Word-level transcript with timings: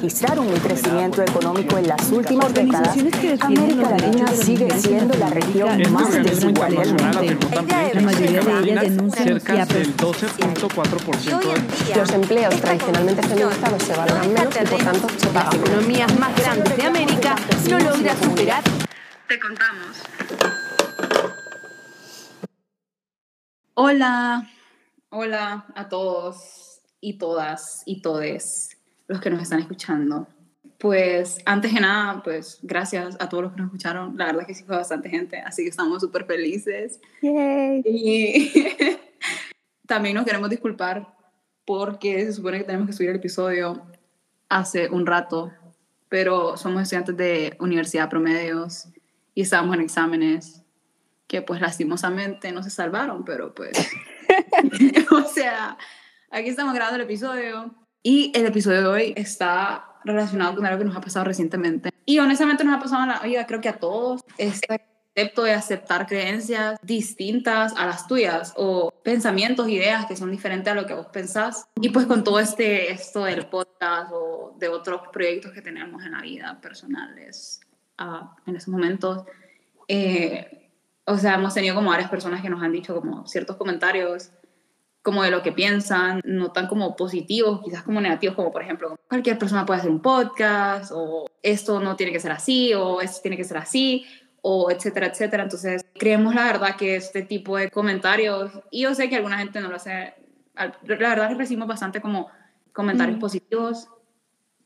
registrar 0.00 0.40
un 0.40 0.48
crecimiento 0.60 1.20
económico 1.20 1.76
en 1.76 1.88
las 1.88 2.10
últimas 2.10 2.54
décadas, 2.54 2.96
América 3.40 3.90
Latina 3.90 4.28
sigue 4.28 4.70
siendo 4.78 5.14
la 5.18 5.28
región 5.28 5.92
más 5.92 6.10
desigual 6.14 6.74
del 6.74 6.94
mundo. 6.94 7.20
La 7.92 8.00
mayoría 8.00 8.40
de 8.40 8.60
ellas 8.62 8.80
denuncian 8.80 9.26
cerca 9.26 9.66
del 9.66 9.94
12.4% 9.94 11.96
Los 11.96 12.10
empleos 12.12 12.58
tradicionalmente 12.62 13.22
feminizados 13.22 13.82
se 13.82 13.94
valoran 13.94 14.32
menos 14.32 14.56
y 14.56 14.64
por 14.66 14.82
tanto 14.82 15.06
se 15.18 15.26
pagan 15.26 15.44
Las 15.44 15.54
economías 15.68 16.18
más 16.18 16.34
grandes 16.34 16.76
de 16.78 16.82
América 16.82 17.36
no 17.68 17.78
logra 17.78 18.16
superar. 18.16 18.64
Te 19.28 19.38
contamos. 19.38 19.98
Hola, 23.74 24.48
hola 25.10 25.66
a 25.74 25.88
todos 25.90 26.80
y 27.02 27.18
todas 27.18 27.82
y 27.84 28.00
todes 28.00 28.79
los 29.10 29.20
que 29.20 29.28
nos 29.28 29.42
están 29.42 29.58
escuchando. 29.58 30.28
Pues 30.78 31.40
antes 31.44 31.74
de 31.74 31.80
nada, 31.80 32.22
pues 32.22 32.60
gracias 32.62 33.16
a 33.18 33.28
todos 33.28 33.42
los 33.42 33.52
que 33.52 33.58
nos 33.58 33.66
escucharon. 33.66 34.16
La 34.16 34.26
verdad 34.26 34.42
es 34.42 34.46
que 34.46 34.54
sí 34.54 34.62
fue 34.62 34.76
bastante 34.76 35.10
gente, 35.10 35.38
así 35.40 35.64
que 35.64 35.68
estamos 35.68 36.00
súper 36.00 36.26
felices. 36.26 37.00
Y 37.20 38.52
también 39.86 40.14
nos 40.14 40.24
queremos 40.24 40.48
disculpar 40.48 41.12
porque 41.64 42.24
se 42.24 42.32
supone 42.32 42.58
que 42.58 42.64
tenemos 42.64 42.86
que 42.86 42.92
subir 42.92 43.10
el 43.10 43.16
episodio 43.16 43.82
hace 44.48 44.88
un 44.88 45.06
rato, 45.06 45.52
pero 46.08 46.56
somos 46.56 46.82
estudiantes 46.82 47.16
de 47.16 47.56
universidad 47.58 48.08
promedios 48.08 48.86
y 49.34 49.42
estábamos 49.42 49.74
en 49.74 49.82
exámenes 49.82 50.62
que 51.26 51.42
pues 51.42 51.60
lastimosamente 51.60 52.52
no 52.52 52.62
se 52.62 52.70
salvaron, 52.70 53.24
pero 53.24 53.54
pues, 53.56 53.72
o 55.10 55.22
sea, 55.24 55.76
aquí 56.30 56.48
estamos 56.48 56.74
grabando 56.74 56.96
el 56.96 57.02
episodio 57.02 57.74
y 58.02 58.32
el 58.34 58.46
episodio 58.46 58.80
de 58.80 58.86
hoy 58.86 59.12
está 59.16 59.90
relacionado 60.04 60.54
con 60.54 60.66
algo 60.66 60.78
que 60.78 60.84
nos 60.84 60.96
ha 60.96 61.00
pasado 61.00 61.24
recientemente. 61.24 61.90
Y 62.06 62.18
honestamente 62.18 62.64
nos 62.64 62.76
ha 62.76 62.80
pasado 62.80 63.02
en 63.02 63.08
la 63.10 63.20
vida, 63.20 63.46
creo 63.46 63.60
que 63.60 63.68
a 63.68 63.78
todos, 63.78 64.22
este 64.38 64.66
concepto 65.14 65.42
de 65.42 65.52
aceptar 65.52 66.06
creencias 66.06 66.78
distintas 66.82 67.74
a 67.76 67.84
las 67.86 68.06
tuyas 68.06 68.54
o 68.56 68.90
pensamientos, 69.02 69.68
ideas 69.68 70.06
que 70.06 70.16
son 70.16 70.30
diferentes 70.30 70.72
a 70.72 70.74
lo 70.74 70.86
que 70.86 70.94
vos 70.94 71.06
pensás. 71.06 71.66
Y 71.80 71.90
pues 71.90 72.06
con 72.06 72.24
todo 72.24 72.40
este, 72.40 72.90
esto 72.90 73.24
del 73.24 73.46
podcast 73.46 74.12
o 74.12 74.56
de 74.58 74.68
otros 74.68 75.02
proyectos 75.12 75.52
que 75.52 75.62
tenemos 75.62 76.02
en 76.04 76.12
la 76.12 76.22
vida 76.22 76.58
personales 76.60 77.60
ah, 77.98 78.34
en 78.46 78.56
estos 78.56 78.72
momentos, 78.72 79.24
eh, 79.88 80.70
o 81.04 81.18
sea, 81.18 81.34
hemos 81.34 81.52
tenido 81.52 81.74
como 81.74 81.90
varias 81.90 82.08
personas 82.08 82.40
que 82.40 82.48
nos 82.48 82.62
han 82.62 82.72
dicho 82.72 82.94
como 82.94 83.26
ciertos 83.26 83.56
comentarios 83.56 84.30
como 85.02 85.22
de 85.22 85.30
lo 85.30 85.42
que 85.42 85.52
piensan, 85.52 86.20
no 86.24 86.52
tan 86.52 86.66
como 86.66 86.94
positivos, 86.94 87.62
quizás 87.64 87.82
como 87.82 88.00
negativos, 88.00 88.36
como 88.36 88.52
por 88.52 88.62
ejemplo, 88.62 88.98
cualquier 89.08 89.38
persona 89.38 89.64
puede 89.64 89.80
hacer 89.80 89.90
un 89.90 90.02
podcast, 90.02 90.92
o 90.94 91.26
esto 91.42 91.80
no 91.80 91.96
tiene 91.96 92.12
que 92.12 92.20
ser 92.20 92.32
así, 92.32 92.74
o 92.74 93.00
esto 93.00 93.22
tiene 93.22 93.36
que 93.36 93.44
ser 93.44 93.56
así, 93.56 94.04
o 94.42 94.70
etcétera, 94.70 95.06
etcétera. 95.06 95.44
Entonces, 95.44 95.84
creemos 95.98 96.34
la 96.34 96.44
verdad 96.44 96.76
que 96.76 96.96
este 96.96 97.22
tipo 97.22 97.56
de 97.56 97.70
comentarios, 97.70 98.52
y 98.70 98.82
yo 98.82 98.94
sé 98.94 99.08
que 99.08 99.16
alguna 99.16 99.38
gente 99.38 99.60
no 99.60 99.68
lo 99.68 99.76
hace, 99.76 100.14
la 100.54 100.74
verdad 100.82 101.28
que 101.28 101.34
recibimos 101.34 101.68
bastante 101.68 102.00
como 102.02 102.28
comentarios 102.72 103.16
Mm. 103.16 103.20
positivos, 103.20 103.88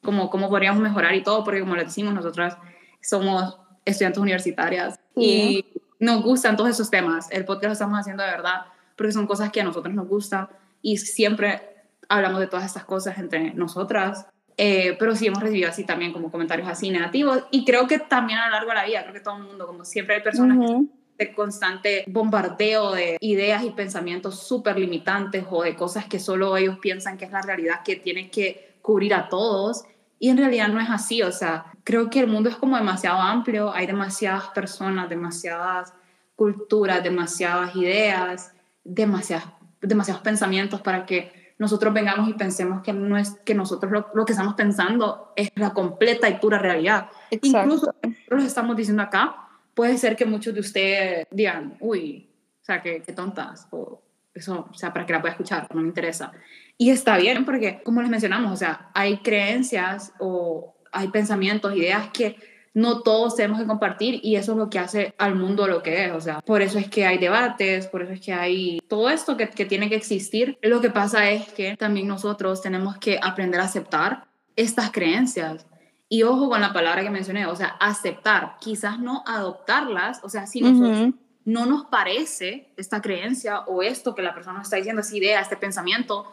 como 0.03 0.31
cómo 0.31 0.49
podríamos 0.49 0.83
mejorar 0.83 1.15
y 1.15 1.23
todo, 1.23 1.45
porque 1.45 1.61
como 1.61 1.77
les 1.77 1.87
decimos, 1.87 2.13
nosotras 2.13 2.57
somos 3.01 3.59
estudiantes 3.85 4.21
universitarias 4.21 4.99
y 5.17 5.65
nos 6.01 6.23
gustan 6.23 6.57
todos 6.57 6.71
esos 6.71 6.91
temas. 6.91 7.31
El 7.31 7.45
podcast 7.45 7.67
lo 7.67 7.73
estamos 7.73 7.99
haciendo 7.99 8.23
de 8.23 8.31
verdad 8.31 8.67
porque 8.97 9.13
son 9.13 9.27
cosas 9.27 9.51
que 9.51 9.61
a 9.61 9.65
nosotros 9.65 9.95
nos 9.95 10.09
gustan 10.09 10.49
y 10.83 10.99
siempre 10.99 11.63
hablamos 12.09 12.41
de 12.41 12.47
todas 12.47 12.67
estas 12.67 12.85
cosas 12.85 13.19
entre 13.19 13.55
nosotras. 13.55 14.27
Eh, 14.57 14.97
pero 15.01 15.17
sí 15.17 15.27
hemos 15.27 15.43
recibido 15.43 15.69
así 15.69 15.83
también 15.83 16.13
como 16.13 16.31
comentarios 16.31 16.69
así 16.69 16.89
negativos 16.89 17.43
y 17.51 17.65
creo 17.65 17.89
que 17.89 17.99
también 17.99 18.39
a 18.39 18.47
lo 18.47 18.53
largo 18.53 18.69
de 18.69 18.77
la 18.77 18.85
vida, 18.85 19.03
creo 19.03 19.15
que 19.15 19.21
todo 19.21 19.37
el 19.37 19.43
mundo, 19.43 19.67
como 19.67 19.85
siempre 19.85 20.15
hay 20.15 20.23
personas 20.23 20.59
que 20.59 20.73
Ujú. 20.73 20.89
de 21.19 21.35
constante 21.35 22.05
bombardeo 22.07 22.93
de 22.93 23.17
ideas 23.21 23.65
y 23.65 23.71
pensamientos 23.71 24.47
súper 24.47 24.79
limitantes 24.79 25.45
o 25.51 25.65
de 25.65 25.75
cosas 25.75 26.05
que 26.05 26.21
solo 26.21 26.57
ellos 26.57 26.79
piensan 26.79 27.19
que 27.19 27.25
es 27.25 27.33
la 27.33 27.43
realidad 27.43 27.81
que 27.85 27.97
tienen 27.97 28.31
que 28.31 28.77
cubrir 28.81 29.15
a 29.15 29.29
todos 29.29 29.85
y 30.21 30.29
en 30.29 30.37
realidad 30.37 30.69
no 30.69 30.81
es 30.81 30.89
así, 30.89 31.21
o 31.23 31.33
sea, 31.33 31.67
creo 31.83 32.09
que 32.09 32.21
el 32.21 32.29
mundo 32.29 32.49
es 32.49 32.55
como 32.55 32.77
demasiado 32.77 33.21
amplio, 33.21 33.73
hay 33.75 33.87
demasiadas 33.87 34.51
personas, 34.51 35.09
demasiadas 35.09 35.93
culturas, 36.37 37.03
demasiadas 37.03 37.75
ideas, 37.75 38.54
demasiadas, 38.85 39.47
demasiados 39.81 40.23
pensamientos 40.23 40.81
para 40.81 41.07
que 41.07 41.55
nosotros 41.59 41.95
vengamos 41.95 42.29
y 42.29 42.35
pensemos 42.35 42.83
que, 42.83 42.93
no 42.93 43.17
es, 43.17 43.31
que 43.45 43.55
nosotros 43.55 43.91
lo, 43.91 44.09
lo 44.15 44.25
que 44.25 44.33
estamos 44.33 44.55
pensando 44.55 45.33
es 45.37 45.51
la 45.55 45.73
completa 45.73 46.29
y 46.29 46.39
pura 46.39 46.59
realidad. 46.59 47.09
Incluso 47.31 47.95
nosotros 48.03 48.45
estamos 48.45 48.77
diciendo 48.77 49.03
acá, 49.03 49.49
puede 49.75 49.97
ser 49.99 50.17
que 50.17 50.25
muchos 50.25 50.55
de 50.55 50.61
ustedes 50.61 51.27
digan, 51.31 51.77
uy, 51.81 52.31
o 52.61 52.65
sea, 52.65 52.83
qué, 52.83 53.03
qué 53.03 53.13
tontas, 53.13 53.69
o 53.71 54.03
eso, 54.35 54.69
o 54.71 54.75
sea, 54.75 54.93
para 54.93 55.07
que 55.07 55.13
la 55.13 55.21
pueda 55.21 55.33
escuchar, 55.33 55.69
no 55.73 55.81
me 55.81 55.89
interesa. 55.89 56.33
Y 56.77 56.91
está 56.91 57.17
bien, 57.17 57.45
porque 57.45 57.83
como 57.85 58.01
les 58.01 58.11
mencionamos, 58.11 58.53
o 58.53 58.57
sea, 58.57 58.91
hay 58.95 59.19
creencias 59.19 60.13
o 60.19 60.75
hay 60.91 61.09
pensamientos, 61.09 61.77
ideas 61.77 62.09
que 62.13 62.37
no 62.75 63.03
todos 63.03 63.37
tenemos 63.37 63.61
que 63.61 63.67
compartir 63.67 64.21
y 64.23 64.35
eso 64.35 64.53
es 64.53 64.59
lo 64.59 64.69
que 64.69 64.81
hace 64.81 65.15
al 65.17 65.37
mundo 65.37 65.69
lo 65.69 65.83
que 65.83 66.07
es, 66.07 66.13
o 66.13 66.21
sea, 66.21 66.41
por 66.41 66.61
eso 66.61 66.79
es 66.79 66.89
que 66.89 67.07
hay 67.07 67.19
debates, 67.19 67.87
por 67.87 68.03
eso 68.03 68.13
es 68.13 68.21
que 68.21 68.33
hay 68.33 68.81
todo 68.89 69.09
esto 69.09 69.37
que, 69.37 69.49
que 69.49 69.65
tiene 69.65 69.89
que 69.89 69.95
existir. 69.95 70.59
Lo 70.61 70.81
que 70.81 70.91
pasa 70.91 71.31
es 71.31 71.53
que 71.53 71.77
también 71.77 72.09
nosotros 72.09 72.61
tenemos 72.61 72.99
que 72.99 73.19
aprender 73.23 73.61
a 73.61 73.65
aceptar 73.65 74.27
estas 74.57 74.91
creencias. 74.91 75.67
Y 76.09 76.25
ojo 76.25 76.49
con 76.49 76.61
la 76.61 76.73
palabra 76.73 77.03
que 77.03 77.11
mencioné, 77.11 77.47
o 77.47 77.57
sea, 77.57 77.77
aceptar, 77.81 78.57
quizás 78.61 78.99
no 78.99 79.23
adoptarlas, 79.27 80.21
o 80.23 80.29
sea, 80.29 80.47
si 80.47 80.61
nosotros 80.61 81.15
no 81.45 81.67
nos 81.67 81.87
parece 81.87 82.73
esta 82.77 83.01
creencia 83.01 83.61
o 83.61 83.83
esto 83.83 84.15
que 84.15 84.23
la 84.23 84.35
persona 84.35 84.63
está 84.63 84.77
diciendo, 84.77 85.01
esa 85.01 85.17
idea, 85.17 85.41
este 85.41 85.57
pensamiento, 85.57 86.27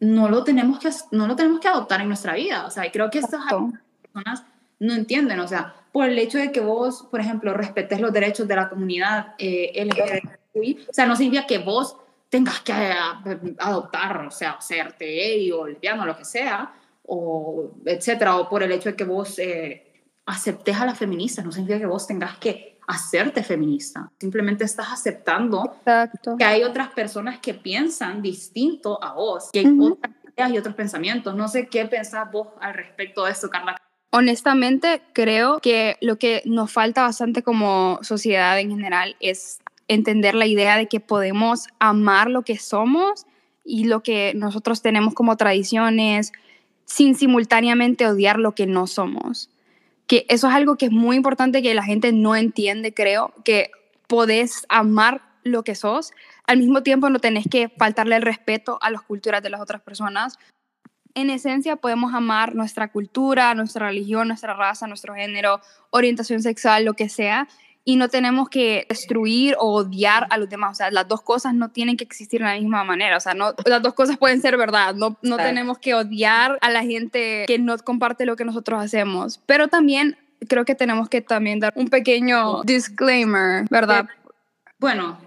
no 0.00 0.28
lo 0.28 0.44
tenemos 0.44 0.78
que, 0.78 0.90
no 1.10 1.26
lo 1.26 1.36
tenemos 1.36 1.60
que 1.60 1.68
adoptar 1.68 2.00
en 2.00 2.08
nuestra 2.08 2.34
vida. 2.34 2.66
O 2.66 2.70
sea, 2.70 2.86
y 2.86 2.90
creo 2.90 3.10
que 3.10 3.18
estas 3.18 3.42
personas 3.44 4.44
no 4.78 4.94
entienden, 4.94 5.40
o 5.40 5.48
sea, 5.48 5.74
por 5.92 6.08
el 6.08 6.18
hecho 6.18 6.38
de 6.38 6.50
que 6.50 6.60
vos, 6.60 7.06
por 7.10 7.20
ejemplo, 7.20 7.54
respetes 7.54 8.00
los 8.00 8.12
derechos 8.12 8.48
de 8.48 8.56
la 8.56 8.68
comunidad 8.68 9.34
eh, 9.38 9.72
LGBTI, 9.84 10.86
o 10.88 10.92
sea, 10.92 11.06
no 11.06 11.16
significa 11.16 11.46
que 11.46 11.58
vos 11.58 11.96
tengas 12.28 12.60
que 12.60 12.72
eh, 12.72 13.54
adoptar, 13.58 14.26
o 14.26 14.30
sea, 14.30 14.60
serte 14.60 15.04
gay 15.04 15.52
o 15.52 15.66
lesbiano, 15.66 16.04
lo 16.04 16.16
que 16.16 16.24
sea, 16.24 16.74
o 17.04 17.74
etcétera, 17.84 18.36
o 18.36 18.48
por 18.48 18.62
el 18.62 18.72
hecho 18.72 18.90
de 18.90 18.96
que 18.96 19.04
vos 19.04 19.38
eh, 19.38 19.92
aceptes 20.26 20.76
a 20.76 20.86
las 20.86 20.98
feministas, 20.98 21.44
no 21.44 21.52
significa 21.52 21.78
que 21.78 21.86
vos 21.86 22.06
tengas 22.06 22.38
que 22.38 22.78
hacerte 22.86 23.42
feminista, 23.42 24.10
simplemente 24.18 24.64
estás 24.64 24.88
aceptando 24.92 25.64
Exacto. 25.78 26.36
que 26.36 26.44
hay 26.44 26.64
otras 26.64 26.90
personas 26.90 27.38
que 27.38 27.54
piensan 27.54 28.20
distinto 28.20 29.02
a 29.02 29.14
vos, 29.14 29.50
que 29.52 29.60
hay 29.60 29.78
otras 29.80 30.12
ideas 30.36 30.50
y 30.50 30.58
otros 30.58 30.74
pensamientos. 30.74 31.34
No 31.34 31.48
sé 31.48 31.68
qué 31.68 31.86
pensás 31.86 32.30
vos 32.30 32.48
al 32.60 32.74
respecto 32.74 33.24
de 33.24 33.32
eso, 33.32 33.48
Carla. 33.48 33.80
Honestamente, 34.16 35.02
creo 35.12 35.58
que 35.58 35.96
lo 36.00 36.20
que 36.20 36.40
nos 36.44 36.70
falta 36.70 37.02
bastante 37.02 37.42
como 37.42 37.98
sociedad 38.02 38.60
en 38.60 38.70
general 38.70 39.16
es 39.18 39.58
entender 39.88 40.36
la 40.36 40.46
idea 40.46 40.76
de 40.76 40.86
que 40.86 41.00
podemos 41.00 41.66
amar 41.80 42.30
lo 42.30 42.42
que 42.42 42.56
somos 42.56 43.26
y 43.64 43.86
lo 43.86 44.04
que 44.04 44.32
nosotros 44.36 44.82
tenemos 44.82 45.14
como 45.14 45.36
tradiciones 45.36 46.30
sin 46.84 47.16
simultáneamente 47.16 48.06
odiar 48.06 48.38
lo 48.38 48.54
que 48.54 48.68
no 48.68 48.86
somos. 48.86 49.50
Que 50.06 50.26
eso 50.28 50.46
es 50.46 50.54
algo 50.54 50.76
que 50.76 50.86
es 50.86 50.92
muy 50.92 51.16
importante 51.16 51.60
que 51.60 51.74
la 51.74 51.82
gente 51.82 52.12
no 52.12 52.36
entiende, 52.36 52.94
creo, 52.94 53.34
que 53.44 53.72
podés 54.06 54.64
amar 54.68 55.22
lo 55.42 55.64
que 55.64 55.74
sos, 55.74 56.12
al 56.46 56.58
mismo 56.58 56.84
tiempo 56.84 57.10
no 57.10 57.18
tenés 57.18 57.46
que 57.50 57.68
faltarle 57.68 58.14
el 58.14 58.22
respeto 58.22 58.78
a 58.80 58.90
las 58.90 59.02
culturas 59.02 59.42
de 59.42 59.50
las 59.50 59.60
otras 59.60 59.82
personas 59.82 60.38
en 61.14 61.30
esencia 61.30 61.76
podemos 61.76 62.12
amar 62.14 62.54
nuestra 62.54 62.88
cultura, 62.88 63.54
nuestra 63.54 63.88
religión, 63.88 64.28
nuestra 64.28 64.54
raza, 64.54 64.86
nuestro 64.86 65.14
género, 65.14 65.60
orientación 65.90 66.42
sexual, 66.42 66.84
lo 66.84 66.94
que 66.94 67.08
sea, 67.08 67.48
y 67.84 67.96
no 67.96 68.08
tenemos 68.08 68.48
que 68.48 68.86
destruir 68.88 69.56
o 69.58 69.74
odiar 69.74 70.26
a 70.30 70.38
los 70.38 70.48
demás. 70.48 70.72
O 70.72 70.74
sea, 70.74 70.90
las 70.90 71.06
dos 71.06 71.20
cosas 71.20 71.54
no 71.54 71.70
tienen 71.70 71.96
que 71.96 72.04
existir 72.04 72.40
de 72.40 72.46
la 72.46 72.54
misma 72.54 72.82
manera. 72.82 73.16
O 73.16 73.20
sea, 73.20 73.34
no, 73.34 73.54
las 73.66 73.82
dos 73.82 73.92
cosas 73.92 74.16
pueden 74.16 74.40
ser 74.40 74.56
verdad. 74.56 74.94
No, 74.94 75.18
no 75.22 75.36
tenemos 75.36 75.78
que 75.78 75.94
odiar 75.94 76.58
a 76.62 76.70
la 76.70 76.82
gente 76.82 77.44
que 77.46 77.58
no 77.58 77.76
comparte 77.78 78.24
lo 78.24 78.36
que 78.36 78.44
nosotros 78.46 78.82
hacemos. 78.82 79.38
Pero 79.44 79.68
también 79.68 80.16
creo 80.48 80.64
que 80.64 80.74
tenemos 80.74 81.10
que 81.10 81.20
también 81.20 81.60
dar 81.60 81.72
un 81.76 81.88
pequeño 81.88 82.62
disclaimer, 82.62 83.66
¿verdad? 83.70 84.06
Bueno, 84.78 85.18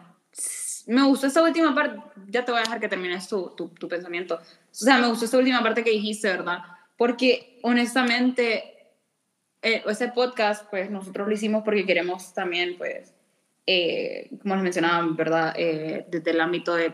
me 0.88 1.04
gustó 1.04 1.28
esta 1.28 1.44
última 1.44 1.76
parte, 1.76 2.00
ya 2.28 2.44
te 2.44 2.52
voy 2.52 2.60
a 2.60 2.64
dejar 2.64 2.80
que 2.80 2.88
termines 2.88 3.28
tu, 3.28 3.50
tu, 3.56 3.68
tu 3.70 3.88
pensamiento. 3.88 4.40
O 4.80 4.86
sea, 4.86 5.00
me 5.00 5.08
gustó 5.08 5.26
esta 5.26 5.38
última 5.38 5.64
parte 5.64 5.84
que 5.84 5.90
dijiste, 5.90 6.28
¿verdad? 6.30 6.60
Porque 6.98 7.60
honestamente, 7.64 8.64
eh, 9.62 9.84
ese 9.88 10.10
podcast, 10.10 10.70
pues 10.70 10.92
nosotros 10.92 11.28
lo 11.28 11.34
hicimos 11.34 11.64
porque 11.64 11.86
queremos 11.86 12.34
también, 12.34 12.78
pues, 12.78 13.14
eh, 13.66 14.30
como 14.42 14.56
les 14.56 14.64
mencionaba, 14.64 15.08
¿verdad? 15.12 15.54
Eh, 15.58 16.06
desde 16.10 16.32
el 16.32 16.42
ámbito 16.42 16.76
del, 16.76 16.94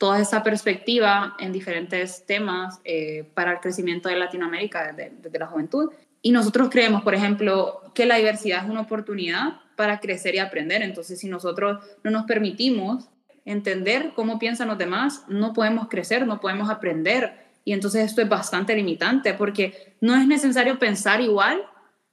toda 0.00 0.18
esa 0.20 0.42
perspectiva 0.42 1.36
en 1.38 1.52
diferentes 1.52 2.24
temas 2.24 2.80
eh, 2.84 3.24
para 3.34 3.52
el 3.52 3.60
crecimiento 3.60 4.08
de 4.08 4.16
Latinoamérica 4.16 4.92
desde, 4.92 5.12
desde, 5.20 5.38
la 5.38 5.46
juventud. 5.46 5.90
Y 6.22 6.32
nosotros 6.32 6.68
creemos, 6.70 7.02
por 7.02 7.14
ejemplo, 7.14 7.82
que 7.94 8.06
la 8.06 8.16
diversidad 8.16 8.64
es 8.64 8.70
una 8.70 8.80
oportunidad 8.80 9.60
para 9.76 10.00
crecer 10.00 10.34
y 10.34 10.38
aprender. 10.38 10.82
Entonces, 10.82 11.18
si 11.18 11.28
nosotros 11.28 11.84
no 12.02 12.10
nos 12.10 12.24
permitimos 12.24 13.08
entender 13.50 14.12
cómo 14.14 14.38
piensan 14.38 14.68
los 14.68 14.78
demás, 14.78 15.24
no 15.28 15.52
podemos 15.52 15.88
crecer, 15.88 16.26
no 16.26 16.40
podemos 16.40 16.70
aprender. 16.70 17.46
Y 17.64 17.72
entonces 17.72 18.04
esto 18.04 18.22
es 18.22 18.28
bastante 18.28 18.74
limitante 18.74 19.34
porque 19.34 19.96
no 20.00 20.14
es 20.14 20.26
necesario 20.26 20.78
pensar 20.78 21.20
igual 21.20 21.62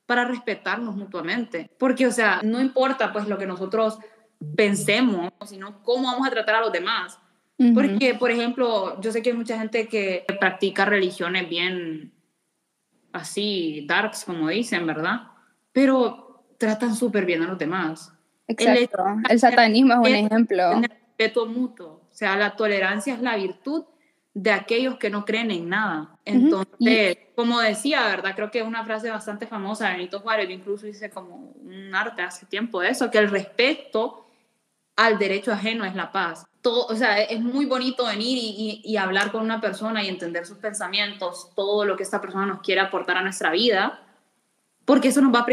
para 0.06 0.26
respetarnos 0.26 0.96
mutuamente. 0.96 1.70
Porque, 1.78 2.08
o 2.08 2.12
sea, 2.12 2.42
no 2.44 2.60
importa 2.62 3.14
pues 3.14 3.28
lo 3.28 3.38
que 3.38 3.46
nosotros 3.46 4.00
pensemos, 4.56 5.32
sino 5.46 5.84
cómo 5.84 6.12
vamos 6.12 6.28
a 6.28 6.32
tratar 6.32 6.56
a 6.56 6.62
los 6.62 6.72
demás. 6.72 7.20
Porque, 7.74 8.14
por 8.14 8.30
ejemplo, 8.30 9.02
yo 9.02 9.12
sé 9.12 9.24
que 9.24 9.32
hay 9.32 9.36
mucha 9.36 9.58
gente 9.58 9.88
que 9.88 10.26
practica 10.40 10.86
religiones 10.86 11.50
bien 11.50 12.14
así, 13.12 13.84
darks, 13.88 14.26
como 14.26 14.48
dicen, 14.50 14.86
¿verdad? 14.86 15.22
Pero 15.72 16.46
tratan 16.60 16.96
súper 16.96 17.26
bien 17.26 17.42
a 17.42 17.48
los 17.48 17.58
demás. 17.58 18.14
Exacto. 18.48 19.04
El, 19.28 19.40
satanismo 19.40 19.94
es 19.94 20.00
un 20.00 20.16
ejemplo. 20.16 20.82
Respeto 21.18 21.48
mutuo. 21.48 22.02
O 22.12 22.14
sea, 22.14 22.36
la 22.36 22.56
tolerancia 22.56 23.14
es 23.14 23.22
la 23.22 23.36
virtud 23.36 23.86
de 24.36 24.52
aquellos 24.52 24.98
que 24.98 25.10
no 25.10 25.26
creen 25.26 25.50
en 25.50 25.68
nada. 25.68 26.20
Entonces, 26.24 27.18
como 27.36 27.60
decía, 27.60 28.06
¿verdad? 28.08 28.36
Creo 28.36 28.52
que 28.52 28.60
es 28.60 28.68
una 28.68 28.86
frase 28.86 29.10
bastante 29.10 29.48
famosa 29.48 29.88
de 29.88 29.94
Benito 29.94 30.20
Juárez, 30.20 30.48
yo 30.48 30.54
incluso 30.54 30.86
hice 30.86 31.10
como 31.10 31.54
un 31.64 31.96
arte 31.96 32.22
hace 32.22 32.46
tiempo 32.46 32.82
de 32.82 32.90
eso, 32.90 33.10
que 33.10 33.18
el 33.18 33.32
respeto 33.32 34.28
al 34.96 35.18
derecho 35.18 35.52
ajeno 35.52 35.86
es 35.86 35.96
la 35.96 36.12
paz. 36.12 36.46
Todo, 36.62 36.86
o 36.86 36.96
sea, 36.96 37.20
es 37.20 37.40
muy 37.40 37.66
bonito 37.66 38.06
venir 38.06 38.38
y, 38.38 38.82
y, 38.84 38.98
hablar 38.98 39.32
con 39.32 39.42
una 39.42 39.60
persona 39.60 40.04
y 40.04 40.08
entender 40.08 40.46
sus 40.46 40.60
pensamientos, 40.60 41.50
todo 41.56 41.84
lo 41.84 41.98
que 41.98 42.04
esta 42.04 42.22
persona 42.22 42.46
nos 42.46 42.62
quiere 42.62 42.82
aportar 42.82 43.18
a 43.18 43.24
nuestra 43.24 43.50
vida, 43.50 44.04
porque 44.86 45.08
eso 45.08 45.22
nos 45.22 45.34
va 45.34 45.40
a 45.40 45.46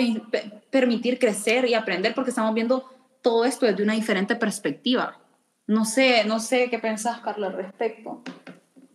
permitir 0.71 1.19
crecer 1.19 1.65
y 1.67 1.73
aprender, 1.73 2.15
porque 2.15 2.31
estamos 2.31 2.53
viendo 2.53 2.91
todo 3.23 3.47
esto 3.47 3.65
desde 3.65 3.83
una 3.83 3.95
diferente 3.95 4.37
perspectiva. 4.37 5.24
No 5.67 5.85
sé, 5.85 6.25
no 6.25 6.41
sé 6.41 6.69
qué 6.71 6.79
pensás, 6.79 7.21
Carla, 7.21 7.47
al 7.49 7.55
respecto. 7.55 8.23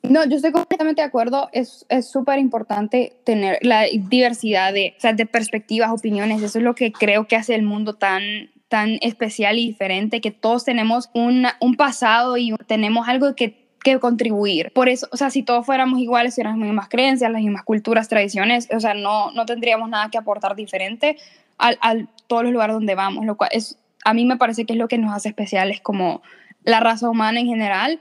No, 0.03 0.25
yo 0.25 0.37
estoy 0.37 0.51
completamente 0.51 1.01
de 1.01 1.07
acuerdo. 1.07 1.49
Es 1.51 1.85
súper 2.01 2.39
importante 2.39 3.13
tener 3.23 3.59
la 3.61 3.83
diversidad 3.83 4.73
de, 4.73 4.95
o 4.97 5.01
sea, 5.01 5.13
de 5.13 5.25
perspectivas, 5.25 5.91
opiniones. 5.91 6.41
Eso 6.41 6.59
es 6.59 6.63
lo 6.63 6.75
que 6.75 6.91
creo 6.91 7.27
que 7.27 7.35
hace 7.35 7.55
el 7.55 7.63
mundo 7.63 7.93
tan, 7.93 8.49
tan 8.69 8.97
especial 9.01 9.57
y 9.57 9.67
diferente, 9.67 10.21
que 10.21 10.31
todos 10.31 10.63
tenemos 10.63 11.09
un, 11.13 11.47
un 11.59 11.75
pasado 11.75 12.37
y 12.37 12.55
tenemos 12.67 13.07
algo 13.07 13.35
que, 13.35 13.67
que 13.83 13.99
contribuir. 13.99 14.71
Por 14.73 14.89
eso, 14.89 15.07
o 15.11 15.17
sea, 15.17 15.29
si 15.29 15.43
todos 15.43 15.65
fuéramos 15.65 15.99
iguales, 15.99 16.35
si 16.35 16.43
las 16.43 16.55
mismas 16.55 16.87
creencias, 16.87 17.31
las 17.31 17.41
mismas 17.41 17.63
culturas, 17.63 18.07
tradiciones, 18.07 18.67
o 18.71 18.79
sea, 18.79 18.93
no, 18.93 19.31
no 19.31 19.45
tendríamos 19.45 19.89
nada 19.89 20.09
que 20.09 20.17
aportar 20.17 20.55
diferente 20.55 21.17
a, 21.57 21.73
a 21.81 21.95
todos 22.27 22.43
los 22.43 22.53
lugares 22.53 22.75
donde 22.75 22.95
vamos, 22.95 23.25
lo 23.25 23.37
cual 23.37 23.49
es, 23.53 23.77
a 24.05 24.13
mí 24.13 24.25
me 24.25 24.37
parece 24.37 24.65
que 24.65 24.73
es 24.73 24.79
lo 24.79 24.87
que 24.87 24.97
nos 24.97 25.13
hace 25.13 25.29
especiales 25.29 25.81
como 25.81 26.21
la 26.63 26.79
raza 26.79 27.09
humana 27.09 27.39
en 27.39 27.47
general 27.47 27.99